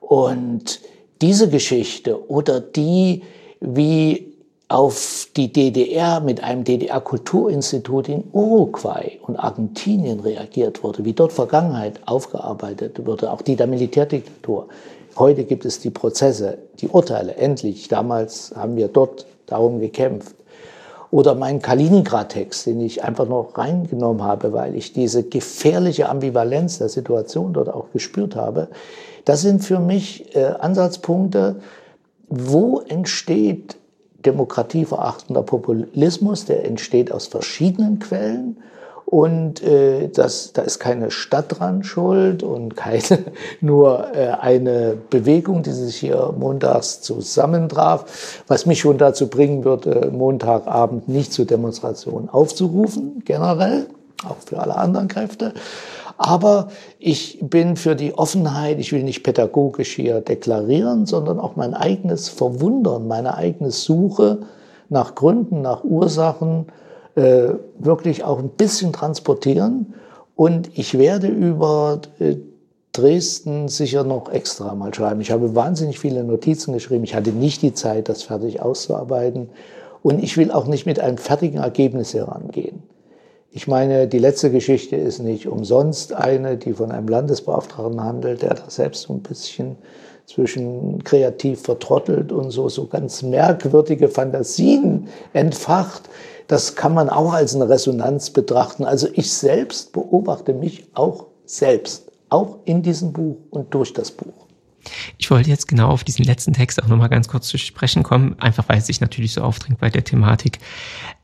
Und 0.00 0.80
diese 1.20 1.48
Geschichte 1.48 2.28
oder 2.30 2.60
die, 2.60 3.22
wie 3.60 4.32
auf 4.68 5.28
die 5.36 5.52
DDR 5.52 6.20
mit 6.20 6.42
einem 6.42 6.64
DDR-Kulturinstitut 6.64 8.08
in 8.08 8.24
Uruguay 8.32 9.18
und 9.22 9.36
Argentinien 9.36 10.20
reagiert 10.20 10.82
wurde, 10.82 11.04
wie 11.04 11.12
dort 11.12 11.32
Vergangenheit 11.32 12.00
aufgearbeitet 12.06 13.04
wurde, 13.04 13.30
auch 13.30 13.42
die 13.42 13.54
der 13.54 13.66
Militärdiktatur. 13.66 14.68
Heute 15.16 15.44
gibt 15.44 15.64
es 15.64 15.78
die 15.78 15.90
Prozesse, 15.90 16.58
die 16.80 16.88
Urteile, 16.88 17.36
endlich. 17.36 17.88
Damals 17.88 18.52
haben 18.56 18.76
wir 18.76 18.88
dort 18.88 19.26
darum 19.46 19.78
gekämpft. 19.78 20.34
Oder 21.10 21.34
mein 21.34 21.60
Kaliningrad-Text, 21.60 22.66
den 22.66 22.80
ich 22.80 23.04
einfach 23.04 23.28
noch 23.28 23.58
reingenommen 23.58 24.22
habe, 24.22 24.54
weil 24.54 24.74
ich 24.74 24.94
diese 24.94 25.22
gefährliche 25.22 26.08
Ambivalenz 26.08 26.78
der 26.78 26.88
Situation 26.88 27.52
dort 27.52 27.68
auch 27.68 27.90
gespürt 27.92 28.34
habe. 28.34 28.68
Das 29.26 29.42
sind 29.42 29.62
für 29.62 29.78
mich 29.78 30.34
äh, 30.34 30.44
Ansatzpunkte, 30.46 31.56
wo 32.28 32.80
entsteht 32.80 33.76
demokratieverachtender 34.24 35.42
Populismus, 35.42 36.46
der 36.46 36.64
entsteht 36.64 37.12
aus 37.12 37.26
verschiedenen 37.26 37.98
Quellen 37.98 38.56
und 39.12 39.62
äh, 39.62 40.08
das, 40.08 40.54
da 40.54 40.62
ist 40.62 40.78
keine 40.78 41.10
Stadt 41.10 41.58
dran 41.58 41.84
schuld 41.84 42.42
und 42.42 42.76
keine 42.76 43.02
nur 43.60 44.06
äh, 44.14 44.28
eine 44.40 44.96
Bewegung, 45.10 45.62
die 45.62 45.72
sich 45.72 45.96
hier 45.96 46.34
montags 46.38 47.02
zusammentraf, 47.02 48.42
was 48.48 48.64
mich 48.64 48.80
schon 48.80 48.96
dazu 48.96 49.28
bringen 49.28 49.66
würde, 49.66 50.10
Montagabend 50.10 51.10
nicht 51.10 51.34
zur 51.34 51.44
Demonstration 51.44 52.30
aufzurufen, 52.30 53.22
generell. 53.26 53.84
auch 54.26 54.38
für 54.46 54.58
alle 54.58 54.76
anderen 54.76 55.08
Kräfte. 55.08 55.52
Aber 56.16 56.68
ich 56.98 57.38
bin 57.42 57.76
für 57.76 57.94
die 57.94 58.16
Offenheit, 58.16 58.78
ich 58.78 58.92
will 58.92 59.02
nicht 59.02 59.24
pädagogisch 59.24 59.94
hier 59.94 60.22
deklarieren, 60.22 61.04
sondern 61.04 61.38
auch 61.38 61.54
mein 61.54 61.74
eigenes 61.74 62.30
Verwundern, 62.30 63.08
meine 63.08 63.34
eigene 63.34 63.72
Suche 63.72 64.38
nach 64.88 65.14
Gründen, 65.14 65.60
nach 65.60 65.84
Ursachen 65.84 66.68
äh, 67.14 67.54
wirklich 67.78 68.24
auch 68.24 68.38
ein 68.38 68.50
bisschen 68.50 68.92
transportieren. 68.92 69.94
Und 70.34 70.70
ich 70.78 70.98
werde 70.98 71.28
über 71.28 72.00
äh, 72.18 72.36
Dresden 72.92 73.68
sicher 73.68 74.04
noch 74.04 74.30
extra 74.30 74.74
mal 74.74 74.92
schreiben. 74.94 75.20
Ich 75.20 75.30
habe 75.30 75.54
wahnsinnig 75.54 75.98
viele 75.98 76.24
Notizen 76.24 76.74
geschrieben. 76.74 77.04
Ich 77.04 77.14
hatte 77.14 77.30
nicht 77.30 77.62
die 77.62 77.74
Zeit, 77.74 78.08
das 78.08 78.22
fertig 78.22 78.60
auszuarbeiten. 78.60 79.48
Und 80.02 80.22
ich 80.22 80.36
will 80.36 80.50
auch 80.50 80.66
nicht 80.66 80.84
mit 80.84 81.00
einem 81.00 81.16
fertigen 81.16 81.60
Ergebnis 81.60 82.12
herangehen. 82.12 82.82
Ich 83.50 83.68
meine, 83.68 84.08
die 84.08 84.18
letzte 84.18 84.50
Geschichte 84.50 84.96
ist 84.96 85.20
nicht 85.20 85.46
umsonst 85.46 86.14
eine, 86.14 86.56
die 86.56 86.72
von 86.72 86.90
einem 86.90 87.08
Landesbeauftragten 87.08 88.02
handelt, 88.02 88.42
der 88.42 88.54
da 88.54 88.68
selbst 88.68 89.02
so 89.02 89.12
ein 89.12 89.20
bisschen 89.20 89.76
zwischen 90.26 91.04
kreativ 91.04 91.60
vertrottelt 91.62 92.32
und 92.32 92.50
so, 92.50 92.68
so 92.68 92.86
ganz 92.86 93.22
merkwürdige 93.22 94.08
Fantasien 94.08 95.08
entfacht. 95.32 96.08
Das 96.46 96.74
kann 96.74 96.94
man 96.94 97.08
auch 97.08 97.32
als 97.32 97.54
eine 97.54 97.68
Resonanz 97.68 98.30
betrachten. 98.30 98.84
Also 98.84 99.08
ich 99.12 99.32
selbst 99.32 99.92
beobachte 99.92 100.54
mich 100.54 100.86
auch 100.94 101.26
selbst, 101.44 102.10
auch 102.28 102.58
in 102.64 102.82
diesem 102.82 103.12
Buch 103.12 103.36
und 103.50 103.72
durch 103.74 103.92
das 103.92 104.10
Buch. 104.10 104.46
Ich 105.18 105.30
wollte 105.30 105.50
jetzt 105.50 105.68
genau 105.68 105.88
auf 105.90 106.04
diesen 106.04 106.24
letzten 106.24 106.52
Text 106.52 106.82
auch 106.82 106.88
nochmal 106.88 107.08
ganz 107.08 107.28
kurz 107.28 107.46
zu 107.48 107.58
sprechen 107.58 108.02
kommen, 108.02 108.36
einfach 108.40 108.68
weil 108.68 108.78
es 108.78 108.86
sich 108.86 109.00
natürlich 109.00 109.32
so 109.32 109.42
aufdrängt 109.42 109.78
bei 109.78 109.90
der 109.90 110.04
Thematik. 110.04 110.58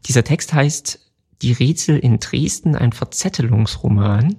Dieser 0.07 0.25
Text 0.25 0.53
heißt 0.53 1.01
Die 1.43 1.53
Rätsel 1.53 1.99
in 1.99 2.19
Dresden, 2.19 2.77
ein 2.77 2.93
Verzettelungsroman. 2.93 4.37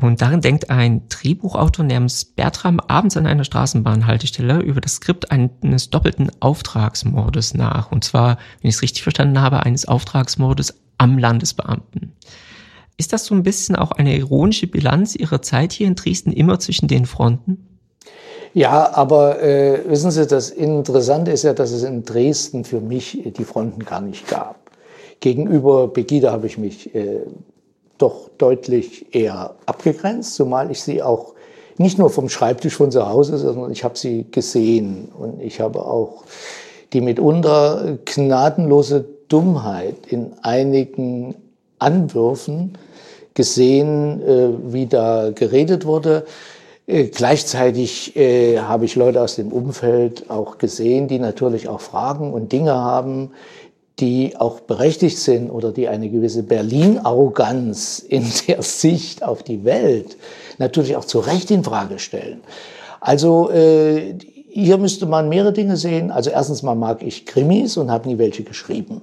Und 0.00 0.22
darin 0.22 0.40
denkt 0.40 0.70
ein 0.70 1.08
Drehbuchautor 1.08 1.84
namens 1.84 2.24
Bertram 2.24 2.80
abends 2.80 3.16
an 3.16 3.26
einer 3.26 3.44
Straßenbahnhaltestelle 3.44 4.60
über 4.60 4.80
das 4.80 4.94
Skript 4.94 5.30
eines 5.30 5.90
doppelten 5.90 6.30
Auftragsmordes 6.40 7.54
nach. 7.54 7.92
Und 7.92 8.04
zwar, 8.04 8.38
wenn 8.60 8.70
ich 8.70 8.76
es 8.76 8.82
richtig 8.82 9.02
verstanden 9.02 9.40
habe, 9.40 9.62
eines 9.64 9.86
Auftragsmordes 9.86 10.74
am 10.98 11.18
Landesbeamten. 11.18 12.12
Ist 12.96 13.12
das 13.12 13.24
so 13.24 13.34
ein 13.34 13.42
bisschen 13.42 13.76
auch 13.76 13.92
eine 13.92 14.16
ironische 14.16 14.66
Bilanz 14.66 15.16
Ihrer 15.16 15.40
Zeit 15.40 15.72
hier 15.72 15.86
in 15.86 15.94
Dresden, 15.94 16.32
immer 16.32 16.58
zwischen 16.58 16.86
den 16.86 17.06
Fronten? 17.06 17.66
Ja, 18.52 18.94
aber 18.94 19.42
äh, 19.42 19.88
wissen 19.88 20.10
Sie, 20.10 20.26
das 20.26 20.50
Interessante 20.50 21.30
ist 21.30 21.44
ja, 21.44 21.54
dass 21.54 21.70
es 21.70 21.82
in 21.82 22.04
Dresden 22.04 22.64
für 22.64 22.80
mich 22.80 23.22
die 23.36 23.44
Fronten 23.44 23.84
gar 23.84 24.00
nicht 24.00 24.28
gab. 24.28 24.70
Gegenüber 25.20 25.88
Begida 25.88 26.32
habe 26.32 26.46
ich 26.46 26.58
mich 26.58 26.94
äh, 26.94 27.20
doch 28.00 28.30
deutlich 28.38 29.14
eher 29.14 29.54
abgegrenzt, 29.66 30.34
zumal 30.34 30.70
ich 30.70 30.82
sie 30.82 31.02
auch 31.02 31.34
nicht 31.78 31.98
nur 31.98 32.10
vom 32.10 32.28
Schreibtisch 32.28 32.76
von 32.76 32.90
zu 32.90 33.08
Hause, 33.08 33.38
sondern 33.38 33.70
ich 33.72 33.84
habe 33.84 33.98
sie 33.98 34.26
gesehen 34.30 35.08
und 35.18 35.40
ich 35.40 35.60
habe 35.60 35.84
auch 35.84 36.24
die 36.92 37.00
mitunter 37.00 37.98
gnadenlose 38.04 39.06
Dummheit 39.28 39.94
in 40.08 40.32
einigen 40.42 41.34
Anwürfen 41.78 42.76
gesehen, 43.34 44.20
äh, 44.22 44.48
wie 44.72 44.86
da 44.86 45.30
geredet 45.30 45.86
wurde. 45.86 46.26
Äh, 46.86 47.04
gleichzeitig 47.04 48.16
äh, 48.16 48.58
habe 48.58 48.84
ich 48.84 48.96
Leute 48.96 49.22
aus 49.22 49.36
dem 49.36 49.52
Umfeld 49.52 50.28
auch 50.28 50.58
gesehen, 50.58 51.08
die 51.08 51.18
natürlich 51.18 51.68
auch 51.68 51.80
Fragen 51.80 52.32
und 52.32 52.52
Dinge 52.52 52.74
haben, 52.74 53.30
die 54.00 54.36
auch 54.36 54.60
berechtigt 54.60 55.18
sind 55.18 55.50
oder 55.50 55.72
die 55.72 55.88
eine 55.88 56.08
gewisse 56.08 56.42
Berlin-Arroganz 56.42 57.98
in 58.00 58.24
der 58.48 58.62
Sicht 58.62 59.22
auf 59.22 59.42
die 59.42 59.64
Welt 59.64 60.16
natürlich 60.58 60.96
auch 60.96 61.04
zu 61.04 61.18
Recht 61.18 61.50
in 61.50 61.64
Frage 61.64 61.98
stellen. 61.98 62.40
Also 63.00 63.50
äh, 63.50 64.14
hier 64.48 64.78
müsste 64.78 65.06
man 65.06 65.28
mehrere 65.28 65.52
Dinge 65.52 65.76
sehen. 65.76 66.10
Also 66.10 66.30
erstens 66.30 66.62
mal 66.62 66.74
mag 66.74 67.02
ich 67.02 67.24
Krimis 67.24 67.76
und 67.76 67.90
habe 67.90 68.08
nie 68.08 68.18
welche 68.18 68.42
geschrieben. 68.42 69.02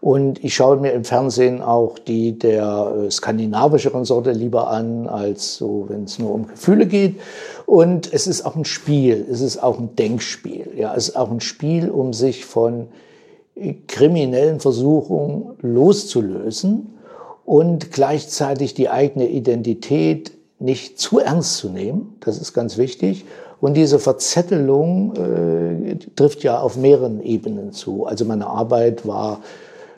Und 0.00 0.44
ich 0.44 0.54
schaue 0.54 0.76
mir 0.76 0.92
im 0.92 1.04
Fernsehen 1.04 1.62
auch 1.62 1.98
die 1.98 2.38
der 2.38 2.94
äh, 2.96 3.10
skandinavischeren 3.10 4.04
Sorte 4.04 4.32
lieber 4.32 4.68
an, 4.70 5.08
als 5.08 5.56
so, 5.56 5.86
wenn 5.88 6.04
es 6.04 6.18
nur 6.18 6.32
um 6.32 6.46
Gefühle 6.46 6.86
geht. 6.86 7.20
Und 7.64 8.12
es 8.12 8.26
ist 8.26 8.44
auch 8.46 8.54
ein 8.54 8.64
Spiel, 8.64 9.26
es 9.30 9.40
ist 9.40 9.62
auch 9.62 9.78
ein 9.78 9.96
Denkspiel. 9.96 10.70
Ja, 10.76 10.94
es 10.94 11.08
ist 11.08 11.16
auch 11.16 11.30
ein 11.30 11.40
Spiel, 11.40 11.90
um 11.90 12.12
sich 12.12 12.44
von 12.44 12.88
kriminellen 13.88 14.60
Versuchung 14.60 15.54
loszulösen 15.62 16.94
und 17.44 17.92
gleichzeitig 17.92 18.74
die 18.74 18.88
eigene 18.88 19.28
Identität 19.28 20.32
nicht 20.58 20.98
zu 20.98 21.20
ernst 21.20 21.58
zu 21.58 21.68
nehmen. 21.68 22.16
Das 22.20 22.38
ist 22.38 22.52
ganz 22.52 22.76
wichtig. 22.76 23.24
Und 23.60 23.74
diese 23.74 23.98
Verzettelung 23.98 25.14
äh, 25.16 25.96
trifft 26.14 26.42
ja 26.42 26.60
auf 26.60 26.76
mehreren 26.76 27.22
Ebenen 27.22 27.72
zu. 27.72 28.06
Also 28.06 28.24
meine 28.24 28.46
Arbeit 28.46 29.06
war 29.06 29.40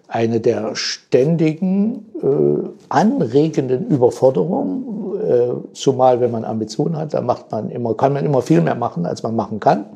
eine 0.06 0.40
der 0.40 0.74
ständigen, 0.74 2.06
äh, 2.22 2.68
anregenden 2.88 3.88
Überforderungen, 3.88 5.20
äh, 5.20 5.74
zumal 5.74 6.20
wenn 6.20 6.30
man 6.30 6.44
Ambitionen 6.44 6.96
hat, 6.96 7.12
da 7.12 7.20
macht 7.20 7.50
man 7.50 7.70
immer, 7.70 7.94
kann 7.94 8.12
man 8.12 8.24
immer 8.24 8.40
viel 8.40 8.60
mehr 8.60 8.74
machen, 8.74 9.04
als 9.04 9.22
man 9.22 9.36
machen 9.36 9.60
kann. 9.60 9.86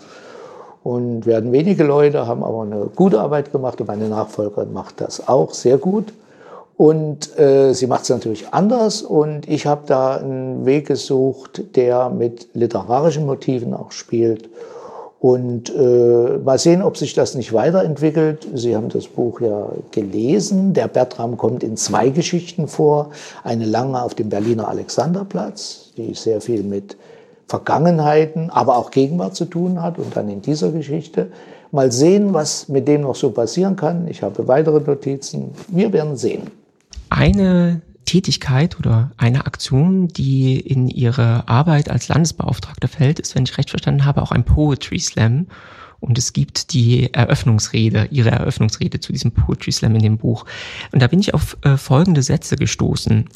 Und 0.84 1.26
werden 1.26 1.52
wenige 1.52 1.84
Leute, 1.84 2.26
haben 2.26 2.42
aber 2.42 2.62
eine 2.62 2.86
gute 2.94 3.20
Arbeit 3.20 3.52
gemacht 3.52 3.80
und 3.80 3.86
meine 3.86 4.08
Nachfolgerin 4.08 4.72
macht 4.72 5.00
das 5.00 5.28
auch 5.28 5.54
sehr 5.54 5.78
gut. 5.78 6.12
Und 6.76 7.38
äh, 7.38 7.74
sie 7.74 7.86
macht 7.86 8.02
es 8.02 8.08
natürlich 8.08 8.48
anders 8.52 9.02
und 9.02 9.48
ich 9.48 9.66
habe 9.66 9.82
da 9.86 10.16
einen 10.16 10.66
Weg 10.66 10.88
gesucht, 10.88 11.76
der 11.76 12.10
mit 12.10 12.48
literarischen 12.54 13.26
Motiven 13.26 13.74
auch 13.74 13.92
spielt. 13.92 14.48
Und 15.20 15.72
äh, 15.72 16.38
mal 16.38 16.58
sehen, 16.58 16.82
ob 16.82 16.96
sich 16.96 17.14
das 17.14 17.36
nicht 17.36 17.52
weiterentwickelt. 17.52 18.48
Sie 18.54 18.74
haben 18.74 18.88
das 18.88 19.06
Buch 19.06 19.40
ja 19.40 19.68
gelesen. 19.92 20.74
Der 20.74 20.88
Bertram 20.88 21.36
kommt 21.36 21.62
in 21.62 21.76
zwei 21.76 22.08
Geschichten 22.08 22.66
vor. 22.66 23.10
Eine 23.44 23.66
lange 23.66 24.02
auf 24.02 24.16
dem 24.16 24.30
Berliner 24.30 24.66
Alexanderplatz, 24.66 25.92
die 25.96 26.14
sehr 26.14 26.40
viel 26.40 26.64
mit 26.64 26.96
Vergangenheiten, 27.52 28.49
aber 28.49 28.78
auch 28.78 28.90
Gegenwart 28.90 29.37
zu 29.37 29.44
tun 29.44 29.82
hat 29.82 29.99
und 29.99 30.16
dann 30.16 30.30
in 30.30 30.40
dieser 30.40 30.73
Geschichte. 30.73 31.30
Mal 31.71 31.92
sehen, 31.92 32.32
was 32.32 32.71
mit 32.71 32.88
dem 32.88 33.02
noch 33.02 33.14
so 33.14 33.30
passieren 33.30 33.76
kann. 33.76 34.09
Ich 34.09 34.23
habe 34.23 34.49
weitere 34.49 34.80
Notizen. 34.80 35.50
Wir 35.68 35.92
werden 35.92 36.16
sehen. 36.16 36.50
Eine 37.11 37.82
Tätigkeit 38.06 38.78
oder 38.78 39.11
eine 39.18 39.44
Aktion, 39.44 40.09
die 40.09 40.59
in 40.61 40.88
Ihre 40.88 41.47
Arbeit 41.47 41.90
als 41.90 42.09
Landesbeauftragter 42.09 42.88
fällt, 42.88 43.21
ist, 43.21 43.35
wenn 43.35 43.44
ich 43.44 43.59
recht 43.59 43.68
verstanden 43.68 44.06
habe, 44.06 44.23
auch 44.23 44.32
ein 44.32 44.44
Poetry 44.44 44.99
Slam. 44.99 45.47
Und 46.00 46.16
es 46.16 46.32
gibt 46.32 46.73
die 46.73 47.12
Eröffnungsrede, 47.12 48.09
Ihre 48.11 48.30
Eröffnungsrede 48.30 48.99
zu 49.00 49.12
diesem 49.12 49.32
Poetry 49.32 49.73
Slam 49.73 49.94
in 49.94 50.02
dem 50.02 50.16
Buch. 50.16 50.47
Und 50.90 51.02
da 51.02 51.06
bin 51.06 51.21
ich 51.21 51.35
auf 51.35 51.59
äh, 51.62 51.76
folgende 51.76 52.23
Sätze 52.23 52.56
gestoßen. 52.56 53.28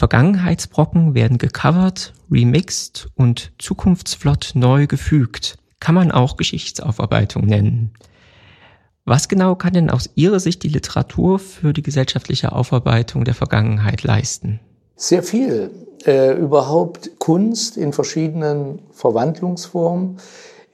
Vergangenheitsbrocken 0.00 1.12
werden 1.12 1.36
gecovert, 1.36 2.14
remixed 2.30 3.10
und 3.16 3.52
zukunftsflott 3.58 4.52
neu 4.54 4.86
gefügt. 4.86 5.58
Kann 5.78 5.94
man 5.94 6.10
auch 6.10 6.38
Geschichtsaufarbeitung 6.38 7.44
nennen. 7.44 7.90
Was 9.04 9.28
genau 9.28 9.56
kann 9.56 9.74
denn 9.74 9.90
aus 9.90 10.08
Ihrer 10.14 10.40
Sicht 10.40 10.62
die 10.62 10.68
Literatur 10.68 11.38
für 11.38 11.74
die 11.74 11.82
gesellschaftliche 11.82 12.52
Aufarbeitung 12.52 13.24
der 13.24 13.34
Vergangenheit 13.34 14.02
leisten? 14.02 14.58
Sehr 14.96 15.22
viel. 15.22 15.70
Äh, 16.06 16.32
überhaupt 16.32 17.18
Kunst 17.18 17.76
in 17.76 17.92
verschiedenen 17.92 18.78
Verwandlungsformen 18.92 20.16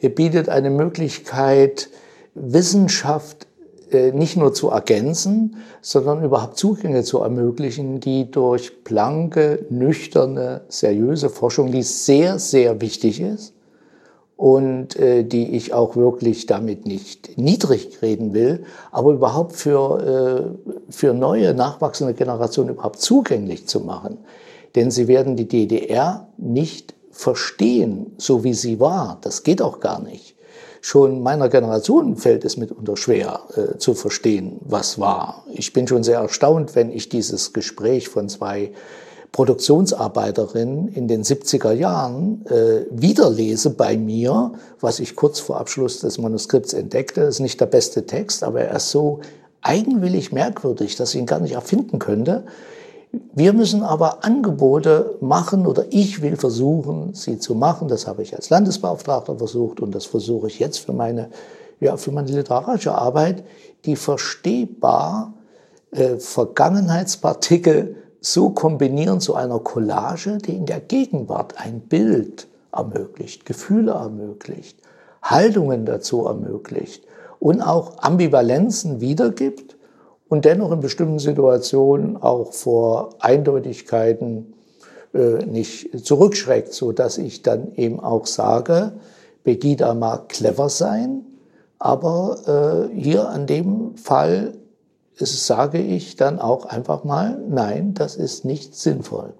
bietet 0.02 0.48
eine 0.48 0.70
Möglichkeit, 0.70 1.88
Wissenschaft 2.36 3.45
nicht 3.92 4.36
nur 4.36 4.52
zu 4.52 4.70
ergänzen, 4.70 5.56
sondern 5.80 6.24
überhaupt 6.24 6.58
Zugänge 6.58 7.04
zu 7.04 7.20
ermöglichen, 7.20 8.00
die 8.00 8.30
durch 8.30 8.82
blanke, 8.82 9.64
nüchterne, 9.70 10.62
seriöse 10.68 11.30
Forschung, 11.30 11.70
die 11.70 11.82
sehr, 11.82 12.38
sehr 12.38 12.80
wichtig 12.80 13.20
ist 13.20 13.54
und 14.36 14.96
äh, 14.96 15.24
die 15.24 15.56
ich 15.56 15.72
auch 15.72 15.96
wirklich 15.96 16.46
damit 16.46 16.86
nicht 16.86 17.38
niedrig 17.38 18.02
reden 18.02 18.34
will, 18.34 18.64
aber 18.90 19.12
überhaupt 19.12 19.52
für, 19.56 20.56
äh, 20.58 20.92
für 20.92 21.14
neue, 21.14 21.54
nachwachsende 21.54 22.14
Generationen 22.14 22.70
überhaupt 22.70 23.00
zugänglich 23.00 23.66
zu 23.66 23.80
machen. 23.80 24.18
Denn 24.74 24.90
sie 24.90 25.08
werden 25.08 25.36
die 25.36 25.48
DDR 25.48 26.28
nicht 26.36 26.94
verstehen, 27.10 28.12
so 28.18 28.44
wie 28.44 28.52
sie 28.52 28.78
war. 28.78 29.18
Das 29.22 29.42
geht 29.42 29.62
auch 29.62 29.80
gar 29.80 30.02
nicht 30.02 30.35
schon 30.80 31.22
meiner 31.22 31.48
Generation 31.48 32.16
fällt 32.16 32.44
es 32.44 32.56
mitunter 32.56 32.96
schwer 32.96 33.40
äh, 33.56 33.78
zu 33.78 33.94
verstehen, 33.94 34.58
was 34.60 34.98
war. 34.98 35.44
Ich 35.52 35.72
bin 35.72 35.86
schon 35.86 36.02
sehr 36.02 36.20
erstaunt, 36.20 36.74
wenn 36.74 36.90
ich 36.90 37.08
dieses 37.08 37.52
Gespräch 37.52 38.08
von 38.08 38.28
zwei 38.28 38.72
Produktionsarbeiterinnen 39.32 40.88
in 40.88 41.08
den 41.08 41.22
70er 41.22 41.72
Jahren 41.72 42.46
äh, 42.46 42.86
wiederlese 42.90 43.70
bei 43.70 43.96
mir, 43.96 44.52
was 44.80 44.98
ich 44.98 45.14
kurz 45.14 45.40
vor 45.40 45.60
Abschluss 45.60 46.00
des 46.00 46.16
Manuskripts 46.16 46.72
entdeckte. 46.72 47.20
Das 47.20 47.34
ist 47.34 47.40
nicht 47.40 47.60
der 47.60 47.66
beste 47.66 48.06
Text, 48.06 48.42
aber 48.42 48.62
er 48.62 48.76
ist 48.76 48.90
so 48.90 49.20
eigenwillig 49.60 50.32
merkwürdig, 50.32 50.96
dass 50.96 51.14
ich 51.14 51.20
ihn 51.20 51.26
gar 51.26 51.40
nicht 51.40 51.52
erfinden 51.52 51.98
könnte. 51.98 52.44
Wir 53.34 53.52
müssen 53.52 53.82
aber 53.82 54.24
Angebote 54.24 55.16
machen 55.20 55.66
oder 55.66 55.84
ich 55.90 56.22
will 56.22 56.36
versuchen, 56.36 57.14
sie 57.14 57.38
zu 57.38 57.54
machen. 57.54 57.88
Das 57.88 58.06
habe 58.06 58.22
ich 58.22 58.34
als 58.34 58.50
Landesbeauftragter 58.50 59.36
versucht 59.36 59.80
und 59.80 59.94
das 59.94 60.06
versuche 60.06 60.48
ich 60.48 60.58
jetzt 60.58 60.78
für 60.78 60.92
meine, 60.92 61.30
ja, 61.80 61.96
für 61.96 62.12
meine 62.12 62.30
literarische 62.30 62.94
Arbeit, 62.94 63.44
die 63.84 63.96
verstehbar 63.96 65.34
äh, 65.92 66.16
Vergangenheitspartikel 66.16 67.96
so 68.20 68.50
kombinieren 68.50 69.20
zu 69.20 69.34
einer 69.34 69.60
Collage, 69.60 70.38
die 70.38 70.56
in 70.56 70.66
der 70.66 70.80
Gegenwart 70.80 71.54
ein 71.58 71.80
Bild 71.80 72.48
ermöglicht, 72.72 73.46
Gefühle 73.46 73.92
ermöglicht, 73.92 74.78
Haltungen 75.22 75.86
dazu 75.86 76.26
ermöglicht 76.26 77.04
und 77.38 77.62
auch 77.62 77.98
Ambivalenzen 77.98 79.00
wiedergibt 79.00 79.75
und 80.28 80.44
dennoch 80.44 80.72
in 80.72 80.80
bestimmten 80.80 81.18
Situationen 81.18 82.16
auch 82.16 82.52
vor 82.52 83.10
Eindeutigkeiten 83.20 84.54
äh, 85.14 85.44
nicht 85.44 86.04
zurückschreckt, 86.04 86.72
so 86.72 86.92
dass 86.92 87.18
ich 87.18 87.42
dann 87.42 87.72
eben 87.74 88.00
auch 88.00 88.26
sage, 88.26 88.92
Begida 89.44 89.94
mag 89.94 90.28
clever 90.28 90.68
sein, 90.68 91.24
aber 91.78 92.90
äh, 92.92 92.94
hier 92.94 93.28
an 93.28 93.46
dem 93.46 93.96
Fall 93.96 94.54
ist, 95.16 95.46
sage 95.46 95.78
ich 95.78 96.16
dann 96.16 96.38
auch 96.38 96.66
einfach 96.66 97.04
mal, 97.04 97.38
nein, 97.48 97.94
das 97.94 98.16
ist 98.16 98.44
nicht 98.44 98.74
sinnvoll. 98.74 99.34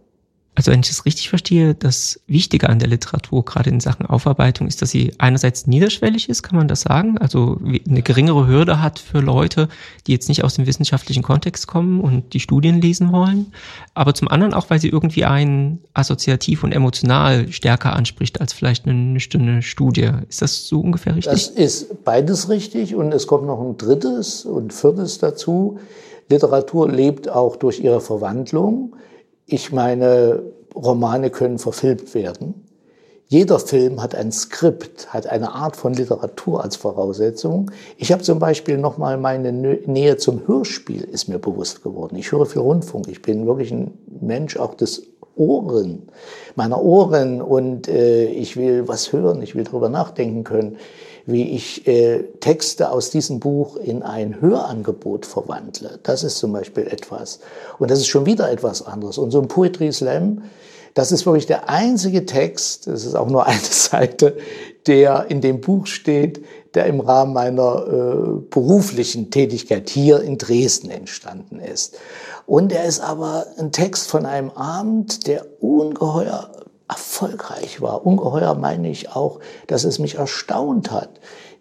Also 0.57 0.73
wenn 0.73 0.81
ich 0.81 0.91
es 0.91 1.05
richtig 1.05 1.29
verstehe, 1.29 1.75
das 1.75 2.19
Wichtige 2.27 2.71
an 2.71 2.79
der 2.79 2.89
Literatur, 2.89 3.45
gerade 3.45 3.69
in 3.69 3.79
Sachen 3.79 4.07
Aufarbeitung, 4.07 4.67
ist, 4.67 4.81
dass 4.81 4.89
sie 4.89 5.13
einerseits 5.19 5.67
niederschwellig 5.67 6.31
ist, 6.31 6.43
kann 6.43 6.57
man 6.57 6.67
das 6.67 6.81
sagen, 6.81 7.19
also 7.19 7.61
eine 7.63 8.01
geringere 8.01 8.47
Hürde 8.47 8.81
hat 8.81 8.99
für 8.99 9.21
Leute, 9.21 9.69
die 10.07 10.13
jetzt 10.13 10.31
nicht 10.31 10.45
aus 10.45 10.55
dem 10.55 10.67
wissenschaftlichen 10.67 11.23
Kontext 11.23 11.67
kommen 11.67 12.01
und 12.01 12.33
die 12.33 12.41
Studien 12.41 12.81
lesen 12.81 13.13
wollen, 13.13 13.53
aber 13.93 14.15
zum 14.15 14.29
anderen 14.29 14.55
auch, 14.55 14.71
weil 14.71 14.81
sie 14.81 14.89
irgendwie 14.89 15.27
einen 15.27 15.81
assoziativ 15.93 16.65
und 16.65 16.73
emotional 16.73 17.53
stärker 17.53 17.95
anspricht 17.95 18.41
als 18.41 18.55
vielleicht 18.55 18.87
eine 18.87 18.95
nüchterne 18.95 19.61
Studie. 19.61 20.11
Ist 20.27 20.41
das 20.41 20.67
so 20.67 20.81
ungefähr 20.81 21.17
richtig? 21.17 21.33
Das 21.33 21.49
ist 21.49 22.03
beides 22.03 22.49
richtig 22.49 22.95
und 22.95 23.13
es 23.13 23.27
kommt 23.27 23.47
noch 23.47 23.61
ein 23.61 23.77
drittes 23.77 24.47
und 24.47 24.73
viertes 24.73 25.19
dazu. 25.19 25.79
Literatur 26.31 26.91
lebt 26.91 27.29
auch 27.29 27.57
durch 27.57 27.81
ihre 27.81 28.01
Verwandlung. 28.01 28.97
Ich 29.47 29.71
meine, 29.71 30.43
Romane 30.75 31.31
können 31.31 31.59
verfilmt 31.59 32.15
werden. 32.15 32.67
Jeder 33.29 33.59
Film 33.61 34.03
hat 34.03 34.15
ein 34.15 34.31
Skript, 34.31 35.13
hat 35.13 35.27
eine 35.29 35.53
Art 35.53 35.77
von 35.77 35.95
Literatur 35.95 36.63
als 36.63 36.77
Voraussetzung. 36.77 37.71
Ich 37.97 38.13
habe 38.13 38.23
zum 38.23 38.39
Beispiel 38.39 38.77
nochmal 38.77 39.19
meine 39.19 39.53
Nähe 39.53 40.17
zum 40.17 40.47
Hörspiel 40.47 41.03
ist 41.03 41.29
mir 41.29 41.39
bewusst 41.39 41.83
geworden. 41.83 42.17
Ich 42.17 42.31
höre 42.31 42.47
viel 42.47 42.63
Rundfunk. 42.63 43.09
Ich 43.09 43.23
bin 43.23 43.47
wirklich 43.47 43.73
ein 43.73 43.99
Mensch 44.21 44.57
auch 44.57 44.75
des 44.75 45.03
Ohren, 45.37 46.09
meiner 46.55 46.83
Ohren 46.83 47.43
und 47.43 47.89
äh, 47.89 48.27
ich 48.27 48.57
will 48.57 48.89
was 48.89 49.13
hören, 49.13 49.43
ich 49.43 49.55
will 49.55 49.65
darüber 49.65 49.89
nachdenken 49.89 50.45
können 50.45 50.77
wie 51.27 51.51
ich 51.51 51.87
äh, 51.89 52.23
Texte 52.41 52.91
aus 52.91 53.11
diesem 53.11 53.41
Buch 53.41 53.77
in 53.77 54.03
ein 54.03 54.41
Hörangebot 54.41 55.27
verwandle. 55.27 55.99
Das 56.05 56.23
ist 56.23 56.39
zum 56.39 56.53
Beispiel 56.53 56.87
etwas. 56.87 57.41
Und 57.79 57.91
das 57.91 57.99
ist 57.99 58.07
schon 58.07 58.27
wieder 58.27 58.51
etwas 58.51 58.87
anderes. 58.87 59.19
Und 59.19 59.33
so 59.33 59.41
ein 59.41 59.49
Poetry 59.49 59.93
Slam, 59.93 60.43
das 60.95 61.13
ist 61.13 61.27
wirklich 61.27 61.47
der 61.47 61.69
einzige 61.69 62.25
Text, 62.25 62.87
das 62.87 63.05
ist 63.05 63.17
auch 63.17 63.29
nur 63.29 63.45
eine 63.47 63.59
Seite, 63.59 64.37
der 64.87 65.27
in 65.29 65.41
dem 65.41 65.61
Buch 65.61 65.87
steht, 65.87 66.45
der 66.75 66.87
im 66.87 67.01
Rahmen 67.01 67.33
meiner 67.33 67.87
äh, 67.87 68.41
beruflichen 68.49 69.31
Tätigkeit 69.31 69.91
hier 69.91 70.21
in 70.21 70.39
Dresden 70.39 70.91
entstanden 70.91 71.59
ist. 71.59 71.99
Und 72.47 72.73
er 72.73 72.85
ist 72.85 73.01
aber 73.01 73.47
ein 73.59 73.73
Text 73.73 74.09
von 74.09 74.27
einem 74.27 74.51
Abend, 74.51 75.27
der 75.27 75.45
ungeheuer 75.61 76.51
erfolgreich 76.89 77.81
war. 77.81 78.07
Ungeheuer 78.07 78.55
meine 78.55 78.89
ich 78.91 79.11
auch, 79.15 79.41
dass 79.67 79.85
es 79.85 79.99
mich 79.99 80.17
erstaunt 80.17 80.91
hat, 80.91 81.11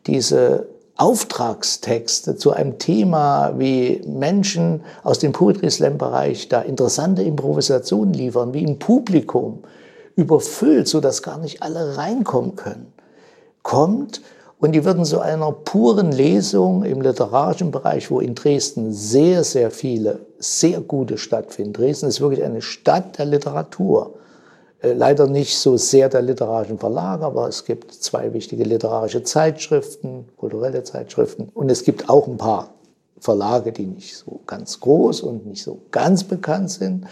diese 0.07 0.67
Auftragstexte 0.97 2.37
zu 2.37 2.51
einem 2.51 2.77
Thema, 2.79 3.53
wie 3.57 4.01
Menschen 4.07 4.83
aus 5.03 5.19
dem 5.19 5.33
Poetry 5.33 5.69
Slam 5.69 5.97
Bereich 5.97 6.47
da 6.47 6.61
interessante 6.61 7.21
Improvisationen 7.23 8.13
liefern, 8.13 8.53
wie 8.53 8.63
im 8.63 8.79
Publikum 8.79 9.63
überfüllt, 10.15 10.87
so 10.87 11.01
dass 11.01 11.21
gar 11.21 11.37
nicht 11.37 11.61
alle 11.61 11.97
reinkommen 11.97 12.55
können, 12.55 12.93
kommt 13.61 14.21
und 14.59 14.71
die 14.71 14.85
würden 14.85 15.03
zu 15.03 15.19
einer 15.19 15.51
puren 15.51 16.11
Lesung 16.11 16.83
im 16.83 17.01
literarischen 17.01 17.71
Bereich, 17.71 18.09
wo 18.09 18.21
in 18.21 18.35
Dresden 18.35 18.93
sehr, 18.93 19.43
sehr 19.43 19.71
viele, 19.71 20.19
sehr 20.39 20.79
gute 20.79 21.17
stattfinden. 21.17 21.73
Dresden 21.73 22.07
ist 22.07 22.21
wirklich 22.21 22.43
eine 22.43 22.61
Stadt 22.61 23.17
der 23.17 23.25
Literatur. 23.25 24.13
Äh, 24.85 24.93
leider 24.93 25.27
nicht 25.27 25.57
so 25.57 25.77
sehr 25.77 26.09
der 26.09 26.21
literarischen 26.21 26.77
Verlag, 26.77 27.21
aber 27.21 27.47
es 27.47 27.65
gibt 27.65 27.91
zwei 27.91 28.33
wichtige 28.33 28.63
literarische 28.63 29.23
Zeitschriften, 29.23 30.25
kulturelle 30.37 30.83
Zeitschriften. 30.83 31.49
Und 31.53 31.71
es 31.71 31.83
gibt 31.83 32.09
auch 32.09 32.27
ein 32.27 32.37
paar 32.37 32.69
Verlage, 33.19 33.71
die 33.71 33.85
nicht 33.85 34.15
so 34.17 34.41
ganz 34.45 34.79
groß 34.79 35.21
und 35.21 35.47
nicht 35.47 35.63
so 35.63 35.79
ganz 35.91 36.23
bekannt 36.23 36.69
sind. 36.69 37.05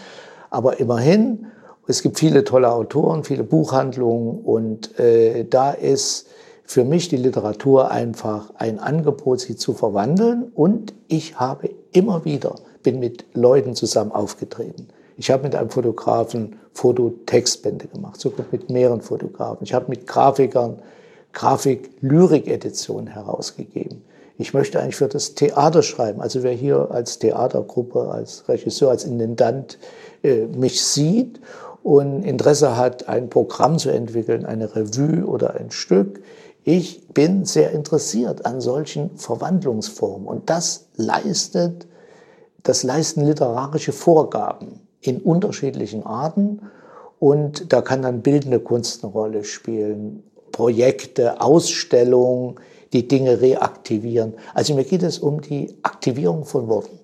Aber 0.50 0.78
immerhin, 0.78 1.46
es 1.88 2.02
gibt 2.02 2.18
viele 2.18 2.44
tolle 2.44 2.70
Autoren, 2.70 3.24
viele 3.24 3.42
Buchhandlungen 3.42 4.38
und 4.38 4.98
äh, 5.00 5.44
da 5.44 5.72
ist 5.72 6.28
für 6.66 6.84
mich 6.84 7.08
die 7.08 7.16
Literatur 7.16 7.90
einfach 7.90 8.50
ein 8.56 8.78
Angebot, 8.78 9.40
sie 9.40 9.56
zu 9.56 9.74
verwandeln. 9.74 10.52
Und 10.54 10.94
ich 11.08 11.38
habe 11.40 11.70
immer 11.92 12.24
wieder, 12.24 12.54
bin 12.82 13.00
mit 13.00 13.24
Leuten 13.34 13.74
zusammen 13.74 14.12
aufgetreten. 14.12 14.88
Ich 15.16 15.30
habe 15.30 15.44
mit 15.44 15.54
einem 15.54 15.70
Fotografen 15.70 16.56
Fototextbände 16.72 17.86
gemacht, 17.86 18.20
sogar 18.20 18.46
mit 18.50 18.68
mehreren 18.70 19.00
Fotografen. 19.00 19.64
Ich 19.64 19.74
habe 19.74 19.86
mit 19.88 20.06
Grafikern 20.06 20.82
Grafik-Lyrik-Editionen 21.32 23.08
herausgegeben. 23.08 24.02
Ich 24.38 24.54
möchte 24.54 24.80
eigentlich 24.80 24.96
für 24.96 25.08
das 25.08 25.34
Theater 25.34 25.82
schreiben. 25.82 26.20
Also 26.20 26.42
wer 26.42 26.52
hier 26.52 26.90
als 26.90 27.18
Theatergruppe, 27.18 28.08
als 28.10 28.48
Regisseur, 28.48 28.90
als 28.90 29.04
Intendant 29.04 29.78
äh, 30.22 30.46
mich 30.46 30.84
sieht 30.84 31.40
und 31.82 32.24
Interesse 32.24 32.76
hat, 32.76 33.08
ein 33.08 33.30
Programm 33.30 33.78
zu 33.78 33.90
entwickeln, 33.90 34.44
eine 34.44 34.74
Revue 34.74 35.24
oder 35.24 35.54
ein 35.54 35.70
Stück, 35.70 36.22
ich 36.64 37.08
bin 37.08 37.44
sehr 37.44 37.72
interessiert 37.72 38.46
an 38.46 38.60
solchen 38.60 39.16
Verwandlungsformen. 39.16 40.26
Und 40.26 40.50
das 40.50 40.86
leistet, 40.96 41.86
das 42.62 42.82
leisten 42.82 43.24
literarische 43.24 43.92
Vorgaben 43.92 44.83
in 45.06 45.20
unterschiedlichen 45.20 46.04
Arten. 46.04 46.60
Und 47.18 47.72
da 47.72 47.80
kann 47.80 48.02
dann 48.02 48.22
bildende 48.22 48.60
Kunst 48.60 49.02
eine 49.02 49.12
Rolle 49.12 49.44
spielen, 49.44 50.22
Projekte, 50.52 51.40
Ausstellungen, 51.40 52.56
die 52.92 53.08
Dinge 53.08 53.40
reaktivieren. 53.40 54.34
Also 54.54 54.74
mir 54.74 54.84
geht 54.84 55.02
es 55.02 55.18
um 55.18 55.40
die 55.40 55.74
Aktivierung 55.82 56.44
von 56.44 56.68
Worten. 56.68 56.98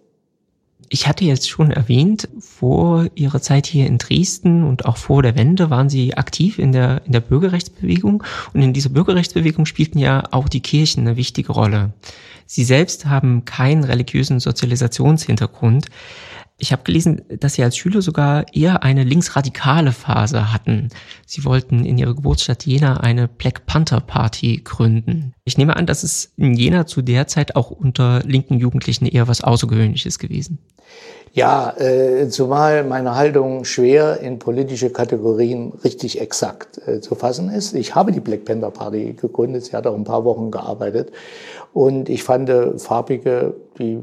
Ich 0.92 1.06
hatte 1.06 1.24
jetzt 1.24 1.48
schon 1.48 1.70
erwähnt, 1.70 2.28
vor 2.40 3.06
Ihrer 3.14 3.40
Zeit 3.40 3.66
hier 3.66 3.86
in 3.86 3.98
Dresden 3.98 4.64
und 4.64 4.86
auch 4.86 4.96
vor 4.96 5.22
der 5.22 5.36
Wende 5.36 5.70
waren 5.70 5.88
Sie 5.88 6.14
aktiv 6.14 6.58
in 6.58 6.72
der, 6.72 7.02
in 7.06 7.12
der 7.12 7.20
Bürgerrechtsbewegung. 7.20 8.24
Und 8.52 8.62
in 8.62 8.72
dieser 8.72 8.90
Bürgerrechtsbewegung 8.90 9.66
spielten 9.66 10.00
ja 10.00 10.24
auch 10.32 10.48
die 10.48 10.60
Kirchen 10.60 11.06
eine 11.06 11.16
wichtige 11.16 11.52
Rolle. 11.52 11.92
Sie 12.46 12.64
selbst 12.64 13.06
haben 13.06 13.44
keinen 13.44 13.84
religiösen 13.84 14.40
Sozialisationshintergrund. 14.40 15.86
Ich 16.60 16.72
habe 16.72 16.82
gelesen, 16.82 17.22
dass 17.28 17.54
Sie 17.54 17.64
als 17.64 17.76
Schüler 17.76 18.02
sogar 18.02 18.44
eher 18.54 18.82
eine 18.82 19.02
linksradikale 19.02 19.92
Phase 19.92 20.52
hatten. 20.52 20.90
Sie 21.26 21.44
wollten 21.46 21.86
in 21.86 21.96
Ihrer 21.96 22.14
Geburtsstadt 22.14 22.66
Jena 22.66 22.98
eine 22.98 23.28
Black 23.28 23.64
Panther 23.64 24.00
Party 24.00 24.60
gründen. 24.62 25.32
Ich 25.44 25.56
nehme 25.56 25.74
an, 25.74 25.86
dass 25.86 26.02
es 26.02 26.34
in 26.36 26.52
Jena 26.54 26.86
zu 26.86 27.00
der 27.00 27.26
Zeit 27.26 27.56
auch 27.56 27.70
unter 27.70 28.22
linken 28.24 28.58
Jugendlichen 28.58 29.06
eher 29.06 29.26
was 29.26 29.40
Außergewöhnliches 29.40 30.18
gewesen. 30.18 30.58
Ja, 31.32 31.72
äh, 31.78 32.28
zumal 32.28 32.82
meine 32.82 33.14
Haltung 33.14 33.64
schwer 33.64 34.18
in 34.18 34.40
politische 34.40 34.90
Kategorien 34.90 35.72
richtig 35.84 36.20
exakt 36.20 36.80
äh, 36.88 37.00
zu 37.00 37.14
fassen 37.14 37.50
ist. 37.50 37.72
Ich 37.72 37.94
habe 37.94 38.10
die 38.10 38.18
Black 38.18 38.44
Panther 38.44 38.72
Party 38.72 39.12
gegründet, 39.12 39.64
sie 39.64 39.76
hat 39.76 39.86
auch 39.86 39.94
ein 39.94 40.02
paar 40.02 40.24
Wochen 40.24 40.50
gearbeitet 40.50 41.12
und 41.72 42.08
ich 42.08 42.24
fand 42.24 42.48
äh, 42.48 42.76
farbige 42.78 43.54
die 43.78 44.00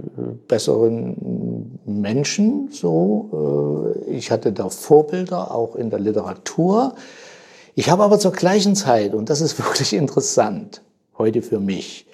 besseren 0.47 1.79
Menschen 1.85 2.69
so. 2.71 3.93
Äh, 4.07 4.11
ich 4.11 4.31
hatte 4.31 4.53
da 4.53 4.69
Vorbilder 4.69 5.53
auch 5.53 5.75
in 5.75 5.89
der 5.89 5.99
Literatur. 5.99 6.95
Ich 7.75 7.89
habe 7.89 8.03
aber 8.03 8.19
zur 8.19 8.31
gleichen 8.31 8.75
Zeit, 8.75 9.13
und 9.13 9.29
das 9.29 9.41
ist 9.41 9.59
wirklich 9.63 9.91
interessant 9.91 10.81
heute 11.17 11.41
für 11.41 11.59
mich, 11.59 12.05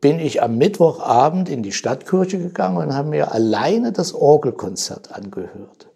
bin 0.00 0.18
ich 0.18 0.42
am 0.42 0.56
Mittwochabend 0.56 1.48
in 1.48 1.62
die 1.62 1.72
Stadtkirche 1.72 2.38
gegangen 2.38 2.78
und 2.78 2.94
habe 2.94 3.10
mir 3.10 3.32
alleine 3.32 3.92
das 3.92 4.14
Orgelkonzert 4.14 5.12
angehört. 5.12 5.88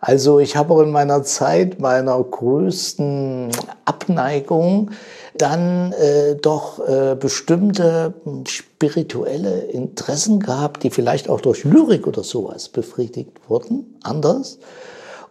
Also 0.00 0.38
ich 0.38 0.54
habe 0.54 0.74
auch 0.74 0.80
in 0.80 0.90
meiner 0.90 1.22
Zeit 1.22 1.80
meiner 1.80 2.22
größten 2.22 3.50
Abneigung 3.86 4.90
dann 5.36 5.92
äh, 5.92 6.36
doch 6.36 6.86
äh, 6.86 7.16
bestimmte 7.18 8.12
spirituelle 8.46 9.62
Interessen 9.62 10.40
gehabt, 10.40 10.82
die 10.82 10.90
vielleicht 10.90 11.30
auch 11.30 11.40
durch 11.40 11.64
Lyrik 11.64 12.06
oder 12.06 12.22
sowas 12.22 12.68
befriedigt 12.68 13.48
wurden, 13.48 13.98
anders. 14.02 14.58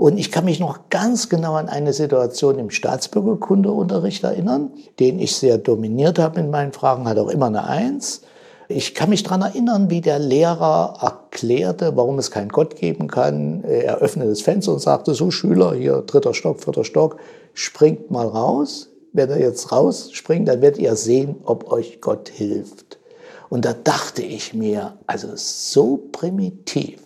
Und 0.04 0.18
ich 0.18 0.34
kann 0.34 0.44
mich 0.44 0.60
noch 0.60 0.90
ganz 0.90 1.30
genau 1.30 1.54
an 1.54 1.70
eine 1.70 1.94
Situation 1.94 2.60
im 2.60 2.72
Staatsbürgerkundeunterricht 2.72 4.26
erinnern, 4.26 4.74
den 5.00 5.18
ich 5.18 5.38
sehr 5.38 5.58
dominiert 5.58 6.20
habe 6.20 6.42
in 6.42 6.50
meinen 6.50 6.74
Fragen, 6.74 7.08
hat 7.08 7.18
auch 7.18 7.30
immer 7.30 7.46
eine 7.46 7.66
Eins. 7.70 8.24
Ich 8.68 8.96
kann 8.96 9.12
mich 9.12 9.24
daran 9.24 9.44
erinnern, 9.44 9.90
wie 9.90 10.02
der 10.02 10.20
Lehrer 10.20 10.98
erklärte, 11.02 11.96
warum 11.96 12.20
es 12.20 12.32
keinen 12.32 12.50
Gott 12.50 12.76
geben 12.76 13.08
kann. 13.08 13.64
Er 13.64 14.00
öffnete 14.00 14.32
das 14.32 14.42
Fenster 14.42 14.74
und 14.74 14.82
sagte, 14.82 15.14
so 15.14 15.32
Schüler, 15.32 15.74
hier 15.74 16.02
dritter 16.02 16.34
Stock, 16.34 16.62
vierter 16.62 16.84
Stock, 16.84 17.16
springt 17.54 18.12
mal 18.12 18.28
raus. 18.28 18.90
Wenn 19.14 19.30
er 19.30 19.40
jetzt 19.40 19.72
rausspringt, 19.72 20.50
dann 20.50 20.62
werdet 20.62 20.82
ihr 20.82 20.98
sehen, 20.98 21.38
ob 21.46 21.72
euch 21.72 22.02
Gott 22.02 22.28
hilft. 22.28 23.00
Und 23.48 23.64
da 23.64 23.72
dachte 23.72 24.22
ich 24.22 24.54
mir, 24.54 24.98
also 25.08 25.30
so 25.36 25.98
primitiv 26.12 27.00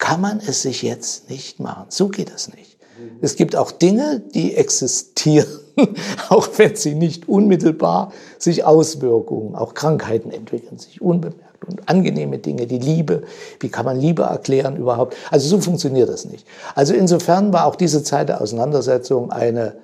kann 0.00 0.20
man 0.20 0.40
es 0.40 0.62
sich 0.62 0.82
jetzt 0.82 1.30
nicht 1.30 1.60
machen. 1.60 1.84
So 1.90 2.08
geht 2.08 2.32
das 2.32 2.52
nicht. 2.52 2.78
Es 3.20 3.36
gibt 3.36 3.54
auch 3.54 3.70
Dinge, 3.70 4.20
die 4.34 4.56
existieren, 4.56 5.46
auch 6.28 6.48
wenn 6.56 6.74
sie 6.74 6.94
nicht 6.94 7.28
unmittelbar 7.28 8.12
sich 8.38 8.64
Auswirkungen, 8.64 9.54
auch 9.54 9.74
Krankheiten 9.74 10.30
entwickeln 10.30 10.78
sich 10.78 11.00
unbemerkt 11.00 11.64
und 11.66 11.88
angenehme 11.88 12.38
Dinge, 12.38 12.66
die 12.66 12.78
Liebe, 12.78 13.22
wie 13.60 13.68
kann 13.68 13.84
man 13.84 13.98
Liebe 13.98 14.22
erklären 14.22 14.76
überhaupt? 14.76 15.16
Also 15.30 15.48
so 15.48 15.60
funktioniert 15.60 16.08
das 16.08 16.24
nicht. 16.24 16.46
Also 16.74 16.94
insofern 16.94 17.52
war 17.52 17.66
auch 17.66 17.76
diese 17.76 18.02
Zeit 18.02 18.28
der 18.28 18.40
Auseinandersetzung 18.40 19.30
eine 19.30 19.76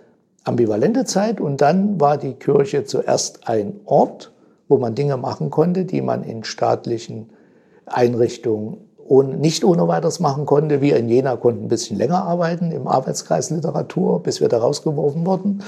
ambivalente 0.45 1.05
Zeit 1.05 1.41
und 1.41 1.61
dann 1.61 2.01
war 2.01 2.19
die 2.19 2.35
Kirche 2.35 2.85
zuerst 2.85 3.49
ein 3.49 3.81
Ort, 3.85 4.33
wo 4.69 4.79
man 4.79 4.95
Dinge 4.95 5.17
machen 5.17 5.51
konnte, 5.51 5.85
die 5.85 6.03
man 6.03 6.23
in 6.23 6.45
staatlichen 6.45 7.31
Einrichtungen 7.87 8.86
und 9.09 9.41
nicht 9.41 9.65
ohne 9.65 9.87
weiteres 9.89 10.21
machen 10.21 10.47
konnte. 10.47 10.81
Wir 10.81 10.97
in 10.97 11.09
Jena 11.09 11.37
konnten 11.37 11.65
ein 11.65 11.69
bisschen 11.69 11.97
länger 11.97 12.25
arbeiten 12.25 12.73
im 12.73 12.87
Arbeitskreis 12.87 13.51
Literatur, 13.51 14.23
bis 14.23 14.41
wir 14.41 14.49
da 14.49 14.59
rausgeworfen 14.59 15.27
wurden. 15.27 15.63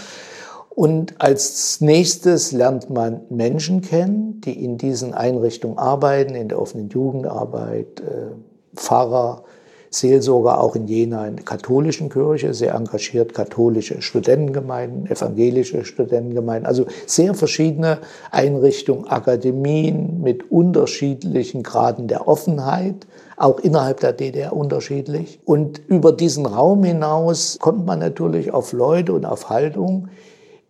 Und 0.70 1.20
als 1.20 1.80
nächstes 1.80 2.52
lernt 2.52 2.88
man 2.88 3.22
Menschen 3.30 3.80
kennen, 3.80 4.40
die 4.42 4.64
in 4.64 4.78
diesen 4.78 5.12
Einrichtungen 5.12 5.76
arbeiten, 5.76 6.34
in 6.36 6.48
der 6.48 6.60
offenen 6.60 6.88
Jugendarbeit, 6.88 8.00
äh, 8.00 8.76
Pfarrer, 8.76 9.42
Seelsorger 9.90 10.60
auch 10.60 10.76
in 10.76 10.86
Jena 10.86 11.26
in 11.26 11.36
der 11.36 11.44
katholischen 11.44 12.08
Kirche, 12.08 12.54
sehr 12.54 12.74
engagiert 12.74 13.34
katholische 13.34 14.02
Studentengemeinden, 14.02 15.06
evangelische 15.06 15.84
Studentengemeinden, 15.84 16.66
also 16.66 16.86
sehr 17.06 17.34
verschiedene 17.34 17.98
Einrichtungen, 18.30 19.06
Akademien 19.08 20.20
mit 20.22 20.50
unterschiedlichen 20.50 21.62
Graden 21.62 22.08
der 22.08 22.28
Offenheit, 22.28 23.06
auch 23.36 23.60
innerhalb 23.60 24.00
der 24.00 24.12
DDR 24.12 24.52
unterschiedlich. 24.52 25.40
Und 25.44 25.80
über 25.86 26.12
diesen 26.12 26.46
Raum 26.46 26.84
hinaus 26.84 27.58
kommt 27.60 27.86
man 27.86 28.00
natürlich 28.00 28.52
auf 28.52 28.72
Leute 28.72 29.12
und 29.12 29.24
auf 29.24 29.48
Haltung, 29.48 30.08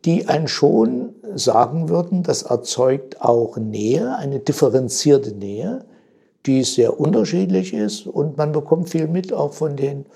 die 0.05 0.29
einen 0.29 0.49
schon 0.49 1.15
sagen 1.35 1.89
würden, 1.89 2.23
das 2.23 2.43
erzeugt 2.43 3.21
auch 3.21 3.57
Nähe, 3.57 4.17
eine 4.17 4.39
differenzierte 4.39 5.33
Nähe 5.33 5.85
die 6.49 6.65
sehr 6.65 6.99
unterschiedlich 6.99 7.75
ist 7.75 8.07
und 8.07 8.39
man 8.39 8.53
bekommt 8.53 8.89
viel 8.89 9.07
mit 9.07 9.33
auch 9.35 9.53
von 9.53 9.77
den 9.77 10.07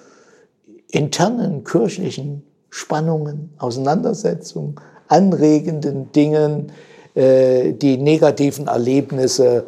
internen 0.90 1.62
kirchlichen 1.62 2.42
Spannungen, 2.70 3.50
Auseinandersetzungen, 3.58 4.76
anregenden 5.08 6.10
Dingen, 6.12 6.72
äh, 7.14 7.74
die 7.74 7.98
negativen 7.98 8.66
Erlebnisse, 8.66 9.66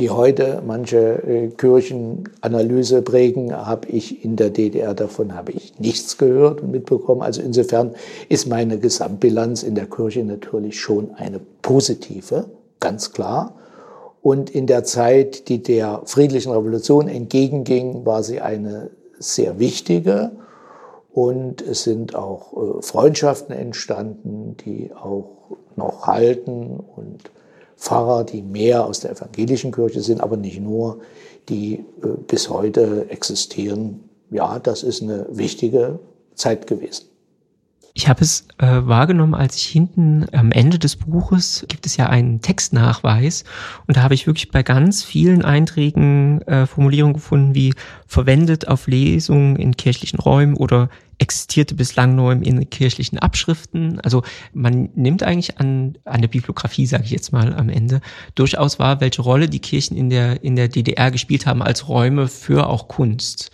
die 0.00 0.10
heute 0.10 0.60
manche 0.66 1.22
äh, 1.22 1.48
Kirchenanalyse 1.50 3.02
prägen, 3.02 3.54
habe 3.54 3.86
ich 3.88 4.24
in 4.24 4.34
der 4.34 4.50
DDR 4.50 4.92
davon 4.92 5.36
habe 5.36 5.52
ich 5.52 5.78
nichts 5.78 6.18
gehört 6.18 6.62
und 6.62 6.72
mitbekommen. 6.72 7.22
Also 7.22 7.42
insofern 7.42 7.94
ist 8.28 8.48
meine 8.48 8.78
Gesamtbilanz 8.78 9.62
in 9.62 9.76
der 9.76 9.86
Kirche 9.86 10.24
natürlich 10.24 10.80
schon 10.80 11.14
eine 11.14 11.38
positive, 11.62 12.46
ganz 12.80 13.12
klar. 13.12 13.54
Und 14.24 14.48
in 14.48 14.66
der 14.66 14.84
Zeit, 14.84 15.50
die 15.50 15.62
der 15.62 16.00
friedlichen 16.06 16.50
Revolution 16.50 17.08
entgegenging, 17.08 18.06
war 18.06 18.22
sie 18.22 18.40
eine 18.40 18.88
sehr 19.18 19.58
wichtige. 19.58 20.30
Und 21.12 21.60
es 21.60 21.82
sind 21.82 22.14
auch 22.14 22.78
äh, 22.78 22.82
Freundschaften 22.82 23.54
entstanden, 23.54 24.56
die 24.64 24.90
auch 24.94 25.58
noch 25.76 26.06
halten 26.06 26.82
und 26.96 27.18
Pfarrer, 27.76 28.24
die 28.24 28.40
mehr 28.40 28.86
aus 28.86 29.00
der 29.00 29.10
evangelischen 29.10 29.72
Kirche 29.72 30.00
sind, 30.00 30.22
aber 30.22 30.38
nicht 30.38 30.58
nur, 30.58 31.00
die 31.50 31.84
äh, 32.02 32.06
bis 32.26 32.48
heute 32.48 33.10
existieren. 33.10 34.08
Ja, 34.30 34.58
das 34.58 34.82
ist 34.82 35.02
eine 35.02 35.26
wichtige 35.28 35.98
Zeit 36.34 36.66
gewesen. 36.66 37.13
Ich 37.96 38.08
habe 38.08 38.22
es 38.22 38.48
äh, 38.58 38.66
wahrgenommen, 38.66 39.36
als 39.36 39.54
ich 39.54 39.66
hinten 39.66 40.26
am 40.32 40.50
Ende 40.50 40.80
des 40.80 40.96
Buches 40.96 41.64
gibt 41.68 41.86
es 41.86 41.96
ja 41.96 42.08
einen 42.08 42.40
Textnachweis 42.40 43.44
und 43.86 43.96
da 43.96 44.02
habe 44.02 44.14
ich 44.14 44.26
wirklich 44.26 44.50
bei 44.50 44.64
ganz 44.64 45.04
vielen 45.04 45.44
Einträgen 45.44 46.42
äh, 46.42 46.66
Formulierungen 46.66 47.14
gefunden 47.14 47.54
wie 47.54 47.72
verwendet 48.08 48.66
auf 48.66 48.88
Lesungen 48.88 49.54
in 49.54 49.76
kirchlichen 49.76 50.18
Räumen 50.18 50.56
oder 50.56 50.88
existierte 51.18 51.76
bislang 51.76 52.16
nur 52.16 52.32
in 52.32 52.68
kirchlichen 52.68 53.20
Abschriften. 53.20 54.00
Also 54.00 54.24
man 54.52 54.88
nimmt 54.96 55.22
eigentlich 55.22 55.60
an, 55.60 55.96
an 56.04 56.20
der 56.20 56.26
Bibliografie, 56.26 56.86
sage 56.86 57.04
ich 57.04 57.10
jetzt 57.12 57.32
mal 57.32 57.54
am 57.54 57.68
Ende, 57.68 58.00
durchaus 58.34 58.80
wahr, 58.80 59.00
welche 59.00 59.22
Rolle 59.22 59.48
die 59.48 59.60
Kirchen 59.60 59.96
in 59.96 60.10
der, 60.10 60.42
in 60.42 60.56
der 60.56 60.66
DDR 60.66 61.12
gespielt 61.12 61.46
haben 61.46 61.62
als 61.62 61.86
Räume 61.86 62.26
für 62.26 62.66
auch 62.66 62.88
Kunst 62.88 63.52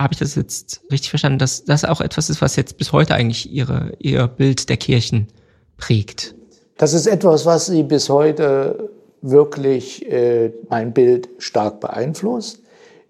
habe 0.00 0.14
ich 0.14 0.18
das 0.18 0.34
jetzt 0.34 0.80
richtig 0.90 1.10
verstanden, 1.10 1.38
dass 1.38 1.64
das 1.64 1.84
auch 1.84 2.00
etwas 2.00 2.30
ist, 2.30 2.40
was 2.40 2.56
jetzt 2.56 2.78
bis 2.78 2.92
heute 2.92 3.14
eigentlich 3.14 3.52
ihre, 3.52 3.92
ihr 3.98 4.26
Bild 4.26 4.68
der 4.68 4.78
Kirchen 4.78 5.28
prägt? 5.76 6.34
Das 6.78 6.94
ist 6.94 7.06
etwas, 7.06 7.44
was 7.44 7.66
sie 7.66 7.82
bis 7.82 8.08
heute 8.08 8.90
wirklich 9.20 10.10
äh, 10.10 10.52
mein 10.70 10.94
Bild 10.94 11.28
stark 11.38 11.80
beeinflusst. 11.80 12.60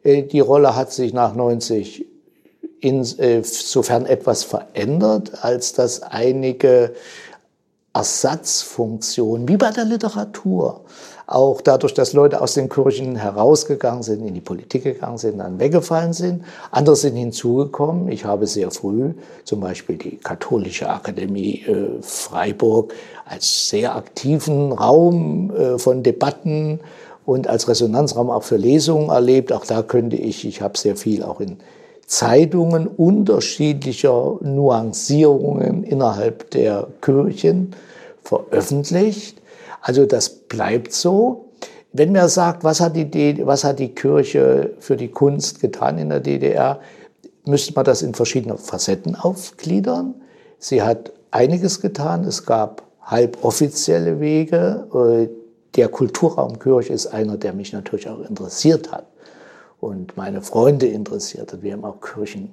Äh, 0.03 0.25
die 0.25 0.41
Rolle 0.41 0.75
hat 0.75 0.93
sich 0.93 1.13
nach 1.13 1.35
90 1.35 2.07
insofern 2.81 4.07
äh, 4.07 4.13
etwas 4.13 4.43
verändert, 4.43 5.45
als 5.45 5.73
dass 5.73 6.03
einige 6.03 6.95
Ersatzfunktionen, 7.93 9.47
wie 9.49 9.57
bei 9.57 9.71
der 9.71 9.85
Literatur, 9.85 10.85
auch 11.31 11.61
dadurch, 11.61 11.95
dass 11.95 12.13
Leute 12.13 12.41
aus 12.41 12.55
den 12.55 12.69
Kirchen 12.69 13.15
herausgegangen 13.15 14.03
sind, 14.03 14.27
in 14.27 14.35
die 14.35 14.41
Politik 14.41 14.83
gegangen 14.83 15.17
sind, 15.17 15.39
dann 15.39 15.61
weggefallen 15.61 16.13
sind. 16.13 16.43
Andere 16.73 16.97
sind 16.97 17.15
hinzugekommen. 17.15 18.09
Ich 18.09 18.25
habe 18.25 18.49
sehr 18.49 18.73
früh 18.73 19.13
zum 19.45 19.61
Beispiel 19.61 19.97
die 19.97 20.17
Katholische 20.17 20.91
Akademie 20.91 21.65
äh, 21.69 22.03
Freiburg 22.03 22.93
als 23.25 23.69
sehr 23.69 23.95
aktiven 23.95 24.73
Raum 24.73 25.55
äh, 25.55 25.79
von 25.79 26.03
Debatten 26.03 26.81
und 27.25 27.47
als 27.47 27.69
Resonanzraum 27.69 28.29
auch 28.29 28.43
für 28.43 28.57
Lesungen 28.57 29.11
erlebt. 29.11 29.53
Auch 29.53 29.65
da 29.65 29.83
könnte 29.83 30.17
ich, 30.17 30.45
ich 30.45 30.61
habe 30.61 30.77
sehr 30.77 30.97
viel 30.97 31.23
auch 31.23 31.41
in 31.41 31.59
Zeitungen 32.07 32.89
unterschiedlicher 32.89 34.37
Nuancierungen 34.41 35.85
innerhalb 35.85 36.51
der 36.51 36.89
Kirchen 37.01 37.77
veröffentlicht. 38.25 39.40
Also 39.81 40.07
das 40.07 40.29
bleibt 40.29 40.93
so. 40.93 41.51
Wenn 41.93 42.13
man 42.13 42.29
sagt, 42.29 42.63
was 42.63 42.81
hat, 42.81 42.95
die, 42.95 43.47
was 43.47 43.65
hat 43.65 43.79
die 43.79 43.95
Kirche 43.95 44.75
für 44.79 44.97
die 44.97 45.09
Kunst 45.09 45.61
getan 45.61 45.99
in 45.99 46.09
der 46.09 46.21
DDR, 46.21 46.81
müsste 47.45 47.73
man 47.75 47.85
das 47.85 48.03
in 48.03 48.15
verschiedene 48.15 48.57
Facetten 48.57 49.17
aufgliedern. 49.17 50.15
Sie 50.59 50.83
hat 50.83 51.13
einiges 51.31 51.81
getan. 51.81 52.25
Es 52.25 52.47
gab 52.47 52.83
halboffizielle 53.03 54.21
Wege. 54.21 55.31
Der 55.75 55.89
Kulturraum 55.89 56.59
Kirche 56.59 56.93
ist 56.93 57.09
einer, 57.09 57.37
der 57.37 57.53
mich 57.53 57.73
natürlich 57.73 58.09
auch 58.09 58.21
interessiert 58.21 58.93
hat 58.93 59.07
und 59.81 60.17
meine 60.17 60.43
Freunde 60.43 60.87
interessiert 60.87 61.53
hat. 61.53 61.63
Wir 61.63 61.73
haben 61.73 61.85
auch 61.85 62.01
Kirchen 62.01 62.53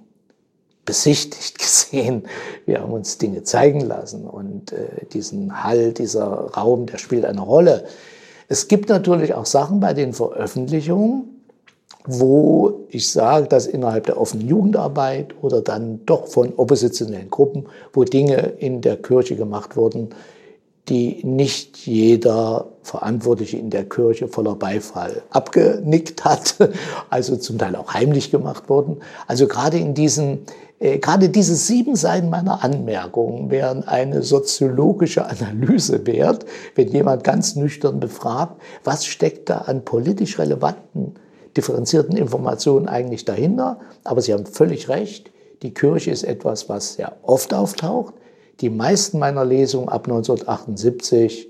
besichtigt, 0.88 1.60
gesehen. 1.60 2.24
Wir 2.66 2.82
haben 2.82 2.92
uns 2.92 3.20
Dinge 3.20 3.44
zeigen 3.44 3.82
lassen 3.82 4.26
und 4.26 4.72
äh, 4.72 5.06
diesen 5.14 5.64
Hall, 5.64 5.94
dieser 5.94 6.26
Raum, 6.26 6.88
der 6.88 6.98
spielt 6.98 7.26
eine 7.26 7.42
Rolle. 7.42 7.86
Es 8.48 8.68
gibt 8.68 8.90
natürlich 8.90 9.36
auch 9.36 9.46
Sachen 9.46 9.80
bei 9.80 9.94
den 9.94 10.14
Veröffentlichungen, 10.14 11.44
wo 12.06 12.86
ich 12.90 13.12
sage, 13.12 13.48
dass 13.48 13.68
innerhalb 13.68 14.06
der 14.06 14.20
offenen 14.20 14.48
Jugendarbeit 14.48 15.36
oder 15.42 15.62
dann 15.62 16.06
doch 16.06 16.28
von 16.28 16.54
oppositionellen 16.56 17.30
Gruppen, 17.30 17.66
wo 17.94 18.06
Dinge 18.06 18.38
in 18.38 18.82
der 18.82 18.96
Kirche 18.98 19.36
gemacht 19.36 19.76
wurden, 19.76 20.10
die 20.90 21.22
nicht 21.24 21.78
jeder 21.86 22.68
Verantwortliche 22.82 23.58
in 23.58 23.70
der 23.70 23.88
Kirche 23.88 24.28
voller 24.28 24.56
Beifall 24.56 25.22
abgenickt 25.32 26.24
hat, 26.24 26.56
also 27.10 27.36
zum 27.36 27.58
Teil 27.58 27.76
auch 27.76 27.94
heimlich 27.94 28.32
gemacht 28.32 28.70
wurden. 28.70 28.98
Also 29.28 29.48
gerade 29.48 29.78
in 29.78 29.94
diesen 29.94 30.46
äh, 30.80 31.00
Gerade 31.00 31.30
diese 31.30 31.56
sieben 31.56 31.96
Seiten 31.96 32.30
meiner 32.30 32.64
Anmerkungen 32.64 33.50
wären 33.50 33.88
eine 33.88 34.22
soziologische 34.24 35.26
Analyse 35.26 36.06
wert, 36.06 36.46
wenn 36.76 36.90
jemand 36.90 37.24
ganz 37.24 37.56
nüchtern 37.56 38.00
befragt, 38.00 38.62
was 38.84 39.06
steckt 39.06 39.50
da 39.50 39.60
an 39.60 39.84
politisch 39.84 40.38
relevanten, 40.38 41.16
differenzierten 41.56 42.16
Informationen 42.16 42.88
eigentlich 42.88 43.26
dahinter. 43.26 43.80
Aber 44.04 44.22
Sie 44.22 44.34
haben 44.34 44.46
völlig 44.46 44.90
recht, 44.90 45.32
die 45.64 45.74
Kirche 45.74 46.12
ist 46.12 46.24
etwas, 46.24 46.70
was 46.70 46.94
sehr 46.94 47.18
oft 47.24 47.54
auftaucht. 47.54 48.14
Die 48.62 48.70
meisten 48.70 49.20
meiner 49.20 49.46
Lesungen 49.46 49.88
ab 49.90 50.08
1978 50.08 51.50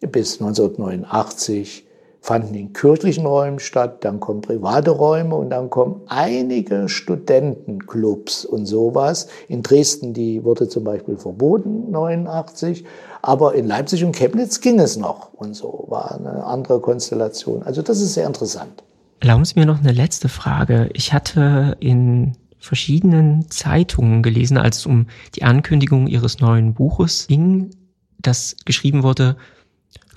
bis 0.00 0.40
1989 0.40 1.86
fanden 2.20 2.54
in 2.54 2.72
kirchlichen 2.72 3.24
Räumen 3.24 3.60
statt, 3.60 4.04
dann 4.04 4.18
kommen 4.18 4.40
private 4.40 4.90
Räume 4.90 5.36
und 5.36 5.50
dann 5.50 5.70
kommen 5.70 6.02
einige 6.08 6.88
Studentenclubs 6.88 8.44
und 8.44 8.66
sowas. 8.66 9.28
In 9.48 9.62
Dresden, 9.62 10.12
die 10.12 10.42
wurde 10.42 10.68
zum 10.68 10.82
Beispiel 10.84 11.16
verboten, 11.16 11.90
89, 11.90 12.84
aber 13.22 13.54
in 13.54 13.66
Leipzig 13.66 14.04
und 14.04 14.14
Chemnitz 14.14 14.60
ging 14.60 14.80
es 14.80 14.96
noch 14.96 15.32
und 15.34 15.54
so, 15.54 15.84
war 15.88 16.18
eine 16.18 16.44
andere 16.44 16.80
Konstellation. 16.80 17.62
Also 17.62 17.82
das 17.82 18.00
ist 18.00 18.14
sehr 18.14 18.26
interessant. 18.26 18.82
Erlauben 19.20 19.44
Sie 19.44 19.58
mir 19.58 19.66
noch 19.66 19.78
eine 19.78 19.92
letzte 19.92 20.28
Frage. 20.28 20.90
Ich 20.92 21.12
hatte 21.12 21.76
in 21.80 22.36
verschiedenen 22.66 23.50
Zeitungen 23.50 24.22
gelesen, 24.22 24.58
als 24.58 24.78
es 24.78 24.86
um 24.86 25.06
die 25.34 25.44
Ankündigung 25.44 26.06
Ihres 26.06 26.40
neuen 26.40 26.74
Buches 26.74 27.26
ging, 27.28 27.70
das 28.18 28.56
geschrieben 28.64 29.02
wurde, 29.02 29.36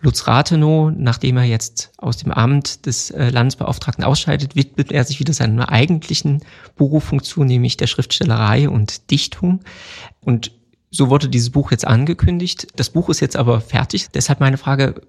Lutz 0.01 0.27
Rathenow, 0.27 0.91
nachdem 0.95 1.37
er 1.37 1.43
jetzt 1.43 1.91
aus 1.97 2.17
dem 2.17 2.31
Amt 2.31 2.85
des 2.85 3.11
äh, 3.11 3.29
Landesbeauftragten 3.29 4.03
ausscheidet, 4.03 4.55
widmet 4.55 4.91
er 4.91 5.03
sich 5.03 5.19
wieder 5.19 5.33
seiner 5.33 5.69
eigentlichen 5.69 6.41
Beruffunktion, 6.77 7.47
nämlich 7.47 7.75
der 7.75 7.87
Schriftstellerei 7.87 8.69
und 8.69 9.11
Dichtung. 9.11 9.59
Und 10.21 10.51
so 10.89 11.09
wurde 11.09 11.27
dieses 11.27 11.49
Buch 11.49 11.71
jetzt 11.71 11.85
angekündigt. 11.85 12.67
Das 12.77 12.89
Buch 12.91 13.09
ist 13.09 13.19
jetzt 13.19 13.35
aber 13.35 13.59
fertig. 13.59 14.07
Deshalb 14.13 14.39
meine 14.39 14.57
Frage, 14.57 15.01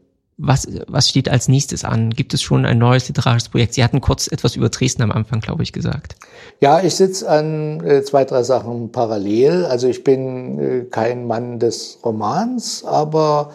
was, 0.42 0.66
was 0.88 1.09
steht 1.09 1.29
als 1.29 1.48
nächstes 1.48 1.85
an? 1.85 2.11
Gibt 2.11 2.33
es 2.33 2.42
schon 2.42 2.64
ein 2.64 2.79
neues 2.79 3.07
literarisches 3.09 3.50
Projekt? 3.50 3.74
Sie 3.74 3.85
hatten 3.85 4.00
kurz 4.00 4.26
etwas 4.26 4.57
über 4.57 4.70
Dresden 4.70 5.03
am 5.03 5.12
Anfang, 5.12 5.40
glaube 5.40 5.62
ich, 5.62 5.72
gesagt. 5.72 6.16
Ja, 6.61 6.81
ich 6.81 6.94
sitze 6.94 7.29
an 7.29 7.85
äh, 7.85 8.03
zwei, 8.03 8.24
drei 8.24 8.42
Sachen 8.42 8.90
parallel. 8.90 9.66
Also 9.66 9.88
ich 9.88 10.03
bin 10.03 10.59
äh, 10.59 10.85
kein 10.90 11.26
Mann 11.26 11.59
des 11.59 11.98
Romans, 12.05 12.85
aber 12.85 13.53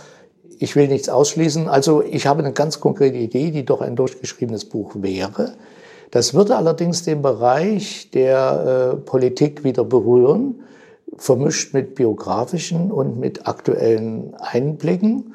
ich 0.59 0.75
will 0.75 0.87
nichts 0.87 1.09
ausschließen. 1.09 1.67
Also 1.67 2.03
ich 2.03 2.27
habe 2.27 2.43
eine 2.43 2.53
ganz 2.53 2.79
konkrete 2.79 3.17
Idee, 3.17 3.51
die 3.51 3.65
doch 3.65 3.81
ein 3.81 3.95
durchgeschriebenes 3.95 4.65
Buch 4.65 4.91
wäre. 4.95 5.53
Das 6.11 6.33
würde 6.33 6.55
allerdings 6.55 7.03
den 7.03 7.21
Bereich 7.21 8.09
der 8.11 8.93
äh, 8.93 8.95
Politik 8.97 9.63
wieder 9.63 9.83
berühren, 9.83 10.61
vermischt 11.17 11.73
mit 11.73 11.95
biografischen 11.95 12.91
und 12.91 13.19
mit 13.19 13.47
aktuellen 13.47 14.35
Einblicken. 14.35 15.33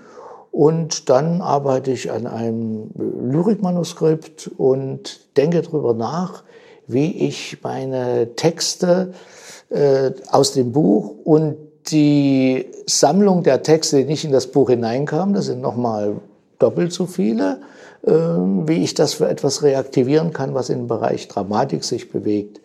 Und 0.52 1.08
dann 1.08 1.40
arbeite 1.40 1.92
ich 1.92 2.10
an 2.10 2.26
einem 2.26 2.90
Lyrikmanuskript 2.96 4.50
und 4.56 5.36
denke 5.36 5.62
darüber 5.62 5.94
nach, 5.94 6.42
wie 6.86 7.26
ich 7.26 7.58
meine 7.62 8.34
Texte 8.34 9.12
äh, 9.70 10.10
aus 10.30 10.52
dem 10.52 10.72
Buch 10.72 11.14
und 11.24 11.56
die 11.88 12.66
Sammlung 12.86 13.42
der 13.42 13.62
Texte, 13.62 13.98
die 13.98 14.04
nicht 14.04 14.24
in 14.24 14.32
das 14.32 14.48
Buch 14.48 14.70
hineinkamen, 14.70 15.34
das 15.34 15.46
sind 15.46 15.60
nochmal 15.60 16.16
doppelt 16.58 16.92
so 16.92 17.06
viele, 17.06 17.60
äh, 18.02 18.10
wie 18.10 18.82
ich 18.82 18.94
das 18.94 19.14
für 19.14 19.28
etwas 19.28 19.62
reaktivieren 19.62 20.32
kann, 20.32 20.54
was 20.54 20.68
im 20.68 20.88
Bereich 20.88 21.28
Dramatik 21.28 21.84
sich 21.84 22.10
bewegt. 22.10 22.60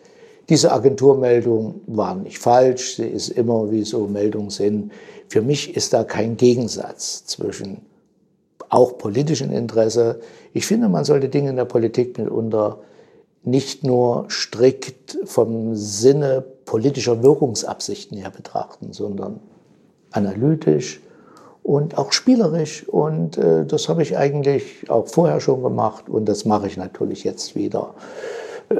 Diese 0.48 0.72
Agenturmeldung 0.72 1.80
war 1.86 2.14
nicht 2.14 2.38
falsch, 2.38 2.96
sie 2.96 3.06
ist 3.06 3.30
immer, 3.30 3.70
wie 3.72 3.84
so 3.84 4.06
Meldungen 4.06 4.50
sind. 4.50 4.92
Für 5.28 5.42
mich 5.42 5.76
ist 5.76 5.92
da 5.92 6.04
kein 6.04 6.36
Gegensatz 6.36 7.26
zwischen 7.26 7.82
auch 8.68 8.98
politischem 8.98 9.52
Interesse. 9.52 10.20
Ich 10.52 10.66
finde, 10.66 10.88
man 10.88 11.04
sollte 11.04 11.28
Dinge 11.28 11.50
in 11.50 11.56
der 11.56 11.64
Politik 11.64 12.18
mitunter 12.18 12.78
nicht 13.44 13.84
nur 13.84 14.26
strikt 14.28 15.18
vom 15.24 15.76
Sinne 15.76 16.44
politischer 16.64 17.22
Wirkungsabsichten 17.22 18.18
her 18.18 18.30
betrachten, 18.30 18.92
sondern 18.92 19.38
analytisch 20.10 21.00
und 21.62 21.96
auch 21.96 22.12
spielerisch. 22.12 22.88
Und 22.88 23.38
äh, 23.38 23.64
das 23.64 23.88
habe 23.88 24.02
ich 24.02 24.16
eigentlich 24.16 24.90
auch 24.90 25.06
vorher 25.06 25.40
schon 25.40 25.62
gemacht 25.62 26.08
und 26.08 26.26
das 26.26 26.44
mache 26.44 26.66
ich 26.66 26.76
natürlich 26.76 27.22
jetzt 27.22 27.54
wieder 27.54 27.94
äh, 28.68 28.76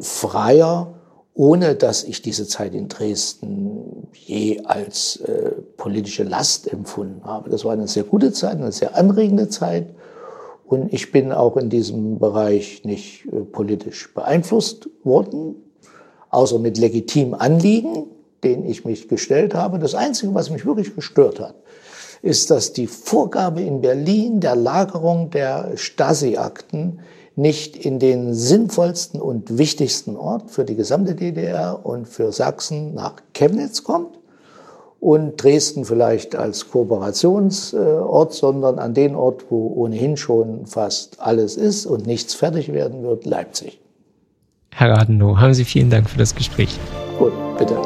freier, 0.00 0.92
ohne 1.34 1.74
dass 1.74 2.04
ich 2.04 2.22
diese 2.22 2.46
Zeit 2.46 2.74
in 2.74 2.88
Dresden 2.88 4.08
je 4.12 4.60
als 4.64 5.16
äh, 5.16 5.50
politische 5.76 6.22
Last 6.22 6.72
empfunden 6.72 7.24
habe. 7.24 7.50
Das 7.50 7.64
war 7.64 7.72
eine 7.72 7.88
sehr 7.88 8.04
gute 8.04 8.32
Zeit, 8.32 8.56
eine 8.56 8.70
sehr 8.70 8.96
anregende 8.96 9.48
Zeit. 9.48 9.88
Und 10.64 10.92
ich 10.92 11.10
bin 11.12 11.32
auch 11.32 11.56
in 11.56 11.68
diesem 11.68 12.18
Bereich 12.20 12.84
nicht 12.84 13.26
äh, 13.26 13.40
politisch 13.40 14.14
beeinflusst 14.14 14.88
worden, 15.02 15.56
außer 16.30 16.60
mit 16.60 16.78
legitimen 16.78 17.34
Anliegen, 17.34 18.06
denen 18.44 18.64
ich 18.64 18.84
mich 18.84 19.08
gestellt 19.08 19.54
habe. 19.54 19.80
Das 19.80 19.94
Einzige, 19.94 20.34
was 20.34 20.50
mich 20.50 20.64
wirklich 20.64 20.94
gestört 20.94 21.40
hat, 21.40 21.56
ist, 22.22 22.50
dass 22.50 22.72
die 22.72 22.86
Vorgabe 22.86 23.60
in 23.60 23.80
Berlin 23.80 24.40
der 24.40 24.54
Lagerung 24.56 25.30
der 25.30 25.72
Stasi-Akten 25.76 27.00
nicht 27.36 27.76
in 27.76 27.98
den 27.98 28.34
sinnvollsten 28.34 29.20
und 29.20 29.58
wichtigsten 29.58 30.16
Ort 30.16 30.50
für 30.50 30.64
die 30.64 30.76
gesamte 30.76 31.14
DDR 31.14 31.80
und 31.84 32.06
für 32.06 32.32
Sachsen 32.32 32.94
nach 32.94 33.14
Chemnitz 33.32 33.82
kommt, 33.82 34.18
und 35.04 35.36
Dresden 35.36 35.84
vielleicht 35.84 36.34
als 36.34 36.70
Kooperationsort, 36.70 38.32
sondern 38.32 38.78
an 38.78 38.94
den 38.94 39.14
Ort, 39.14 39.44
wo 39.50 39.66
ohnehin 39.76 40.16
schon 40.16 40.64
fast 40.64 41.20
alles 41.20 41.58
ist 41.58 41.84
und 41.84 42.06
nichts 42.06 42.32
fertig 42.32 42.72
werden 42.72 43.02
wird, 43.02 43.26
Leipzig. 43.26 43.78
Herr 44.70 44.92
Radenow, 44.92 45.36
haben 45.36 45.52
Sie 45.52 45.64
vielen 45.64 45.90
Dank 45.90 46.08
für 46.08 46.16
das 46.16 46.34
Gespräch. 46.34 46.78
Gut, 47.18 47.32
bitte. 47.58 47.76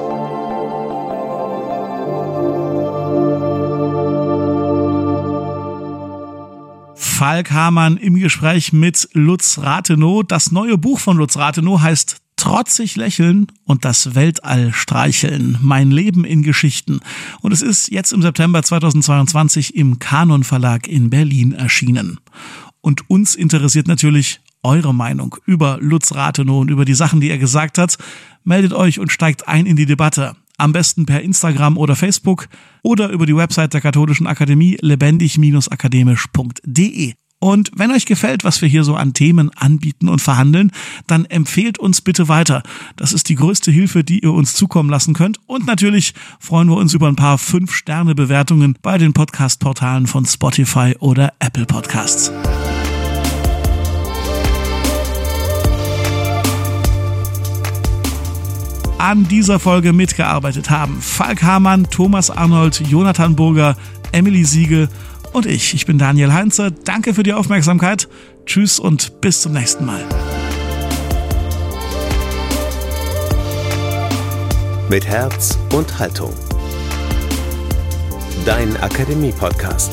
Falk 7.19 7.51
Hamann 7.51 7.97
im 7.97 8.15
Gespräch 8.15 8.73
mit 8.73 9.09
Lutz 9.13 9.59
Rathenow. 9.59 10.23
Das 10.23 10.53
neue 10.53 10.79
Buch 10.79 11.01
von 11.01 11.17
Lutz 11.17 11.37
Rathenow 11.37 11.81
heißt 11.81 12.19
trotzig 12.37 12.95
lächeln 12.95 13.49
und 13.65 13.85
das 13.85 14.15
Weltall 14.15 14.73
streicheln. 14.73 15.59
Mein 15.61 15.91
Leben 15.91 16.25
in 16.25 16.45
Geschichten. 16.45 17.01
Und 17.41 17.51
es 17.51 17.61
ist 17.61 17.91
jetzt 17.91 18.13
im 18.13 18.23
September 18.23 18.63
2022 18.63 19.75
im 19.75 19.99
Kanon 19.99 20.45
Verlag 20.45 20.87
in 20.87 21.11
Berlin 21.11 21.51
erschienen. 21.51 22.21
Und 22.83 23.11
uns 23.11 23.35
interessiert 23.35 23.89
natürlich 23.89 24.39
eure 24.63 24.95
Meinung 24.95 25.35
über 25.45 25.79
Lutz 25.81 26.15
Rathenow 26.15 26.61
und 26.61 26.71
über 26.71 26.85
die 26.85 26.95
Sachen, 26.95 27.21
die 27.21 27.31
er 27.31 27.39
gesagt 27.39 27.79
hat. 27.79 27.99
Meldet 28.45 28.73
euch 28.73 29.01
und 29.01 29.11
steigt 29.11 29.49
ein 29.49 29.67
in 29.67 29.75
die 29.75 29.87
Debatte. 29.87 30.37
Am 30.59 30.73
besten 30.73 31.07
per 31.07 31.23
Instagram 31.23 31.79
oder 31.79 31.97
Facebook 31.97 32.49
oder 32.83 33.09
über 33.09 33.25
die 33.25 33.37
Website 33.37 33.73
der 33.73 33.81
Katholischen 33.81 34.27
Akademie 34.27 34.77
lebendig-akademisch.de. 34.81 37.15
Und 37.41 37.71
wenn 37.77 37.93
euch 37.93 38.05
gefällt, 38.05 38.43
was 38.43 38.61
wir 38.63 38.69
hier 38.69 38.83
so 38.83 38.97
an 38.97 39.15
Themen 39.15 39.51
anbieten 39.55 40.09
und 40.09 40.21
verhandeln, 40.21 40.73
dann 41.07 41.25
empfehlt 41.25 41.79
uns 41.79 42.01
bitte 42.01 42.29
weiter. 42.29 42.63
Das 42.97 43.13
ist 43.13 43.29
die 43.29 43.37
größte 43.37 43.71
Hilfe, 43.71 44.03
die 44.03 44.21
ihr 44.21 44.33
uns 44.33 44.55
zukommen 44.55 44.91
lassen 44.91 45.15
könnt. 45.15 45.39
Und 45.47 45.67
natürlich 45.67 46.15
freuen 46.41 46.69
wir 46.69 46.77
uns 46.77 46.95
über 46.95 47.07
ein 47.07 47.17
paar 47.17 47.37
5-Sterne-Bewertungen 47.37 48.77
bei 48.83 48.99
den 48.99 49.13
Podcast-Portalen 49.13 50.09
von 50.09 50.27
Spotify 50.27 50.97
oder 50.99 51.33
Apple 51.39 51.67
Podcasts. 51.67 52.33
An 58.99 59.29
dieser 59.29 59.61
Folge 59.61 59.93
mitgearbeitet 59.93 60.71
haben 60.71 61.01
Falk 61.01 61.43
Hamann, 61.43 61.89
Thomas 61.89 62.31
Arnold, 62.31 62.83
Jonathan 62.89 63.37
Burger, 63.37 63.77
Emily 64.11 64.45
Siegel 64.45 64.89
und 65.33 65.47
ich. 65.47 65.73
Ich 65.73 65.87
bin 65.87 65.99
Daniel 65.99 66.33
Heinze. 66.33 66.73
Danke 66.73 67.15
für 67.15 67.23
die 67.23 67.33
Aufmerksamkeit. 67.33 68.09
Tschüss 68.45 68.81
und 68.81 69.21
bis 69.21 69.41
zum 69.43 69.53
nächsten 69.53 69.87
Mal. 69.87 70.05
Mit 74.91 75.07
Herz 75.07 75.57
und 75.73 75.99
Haltung. 75.99 76.33
Dein 78.45 78.77
Akademie-Podcast. 78.79 79.93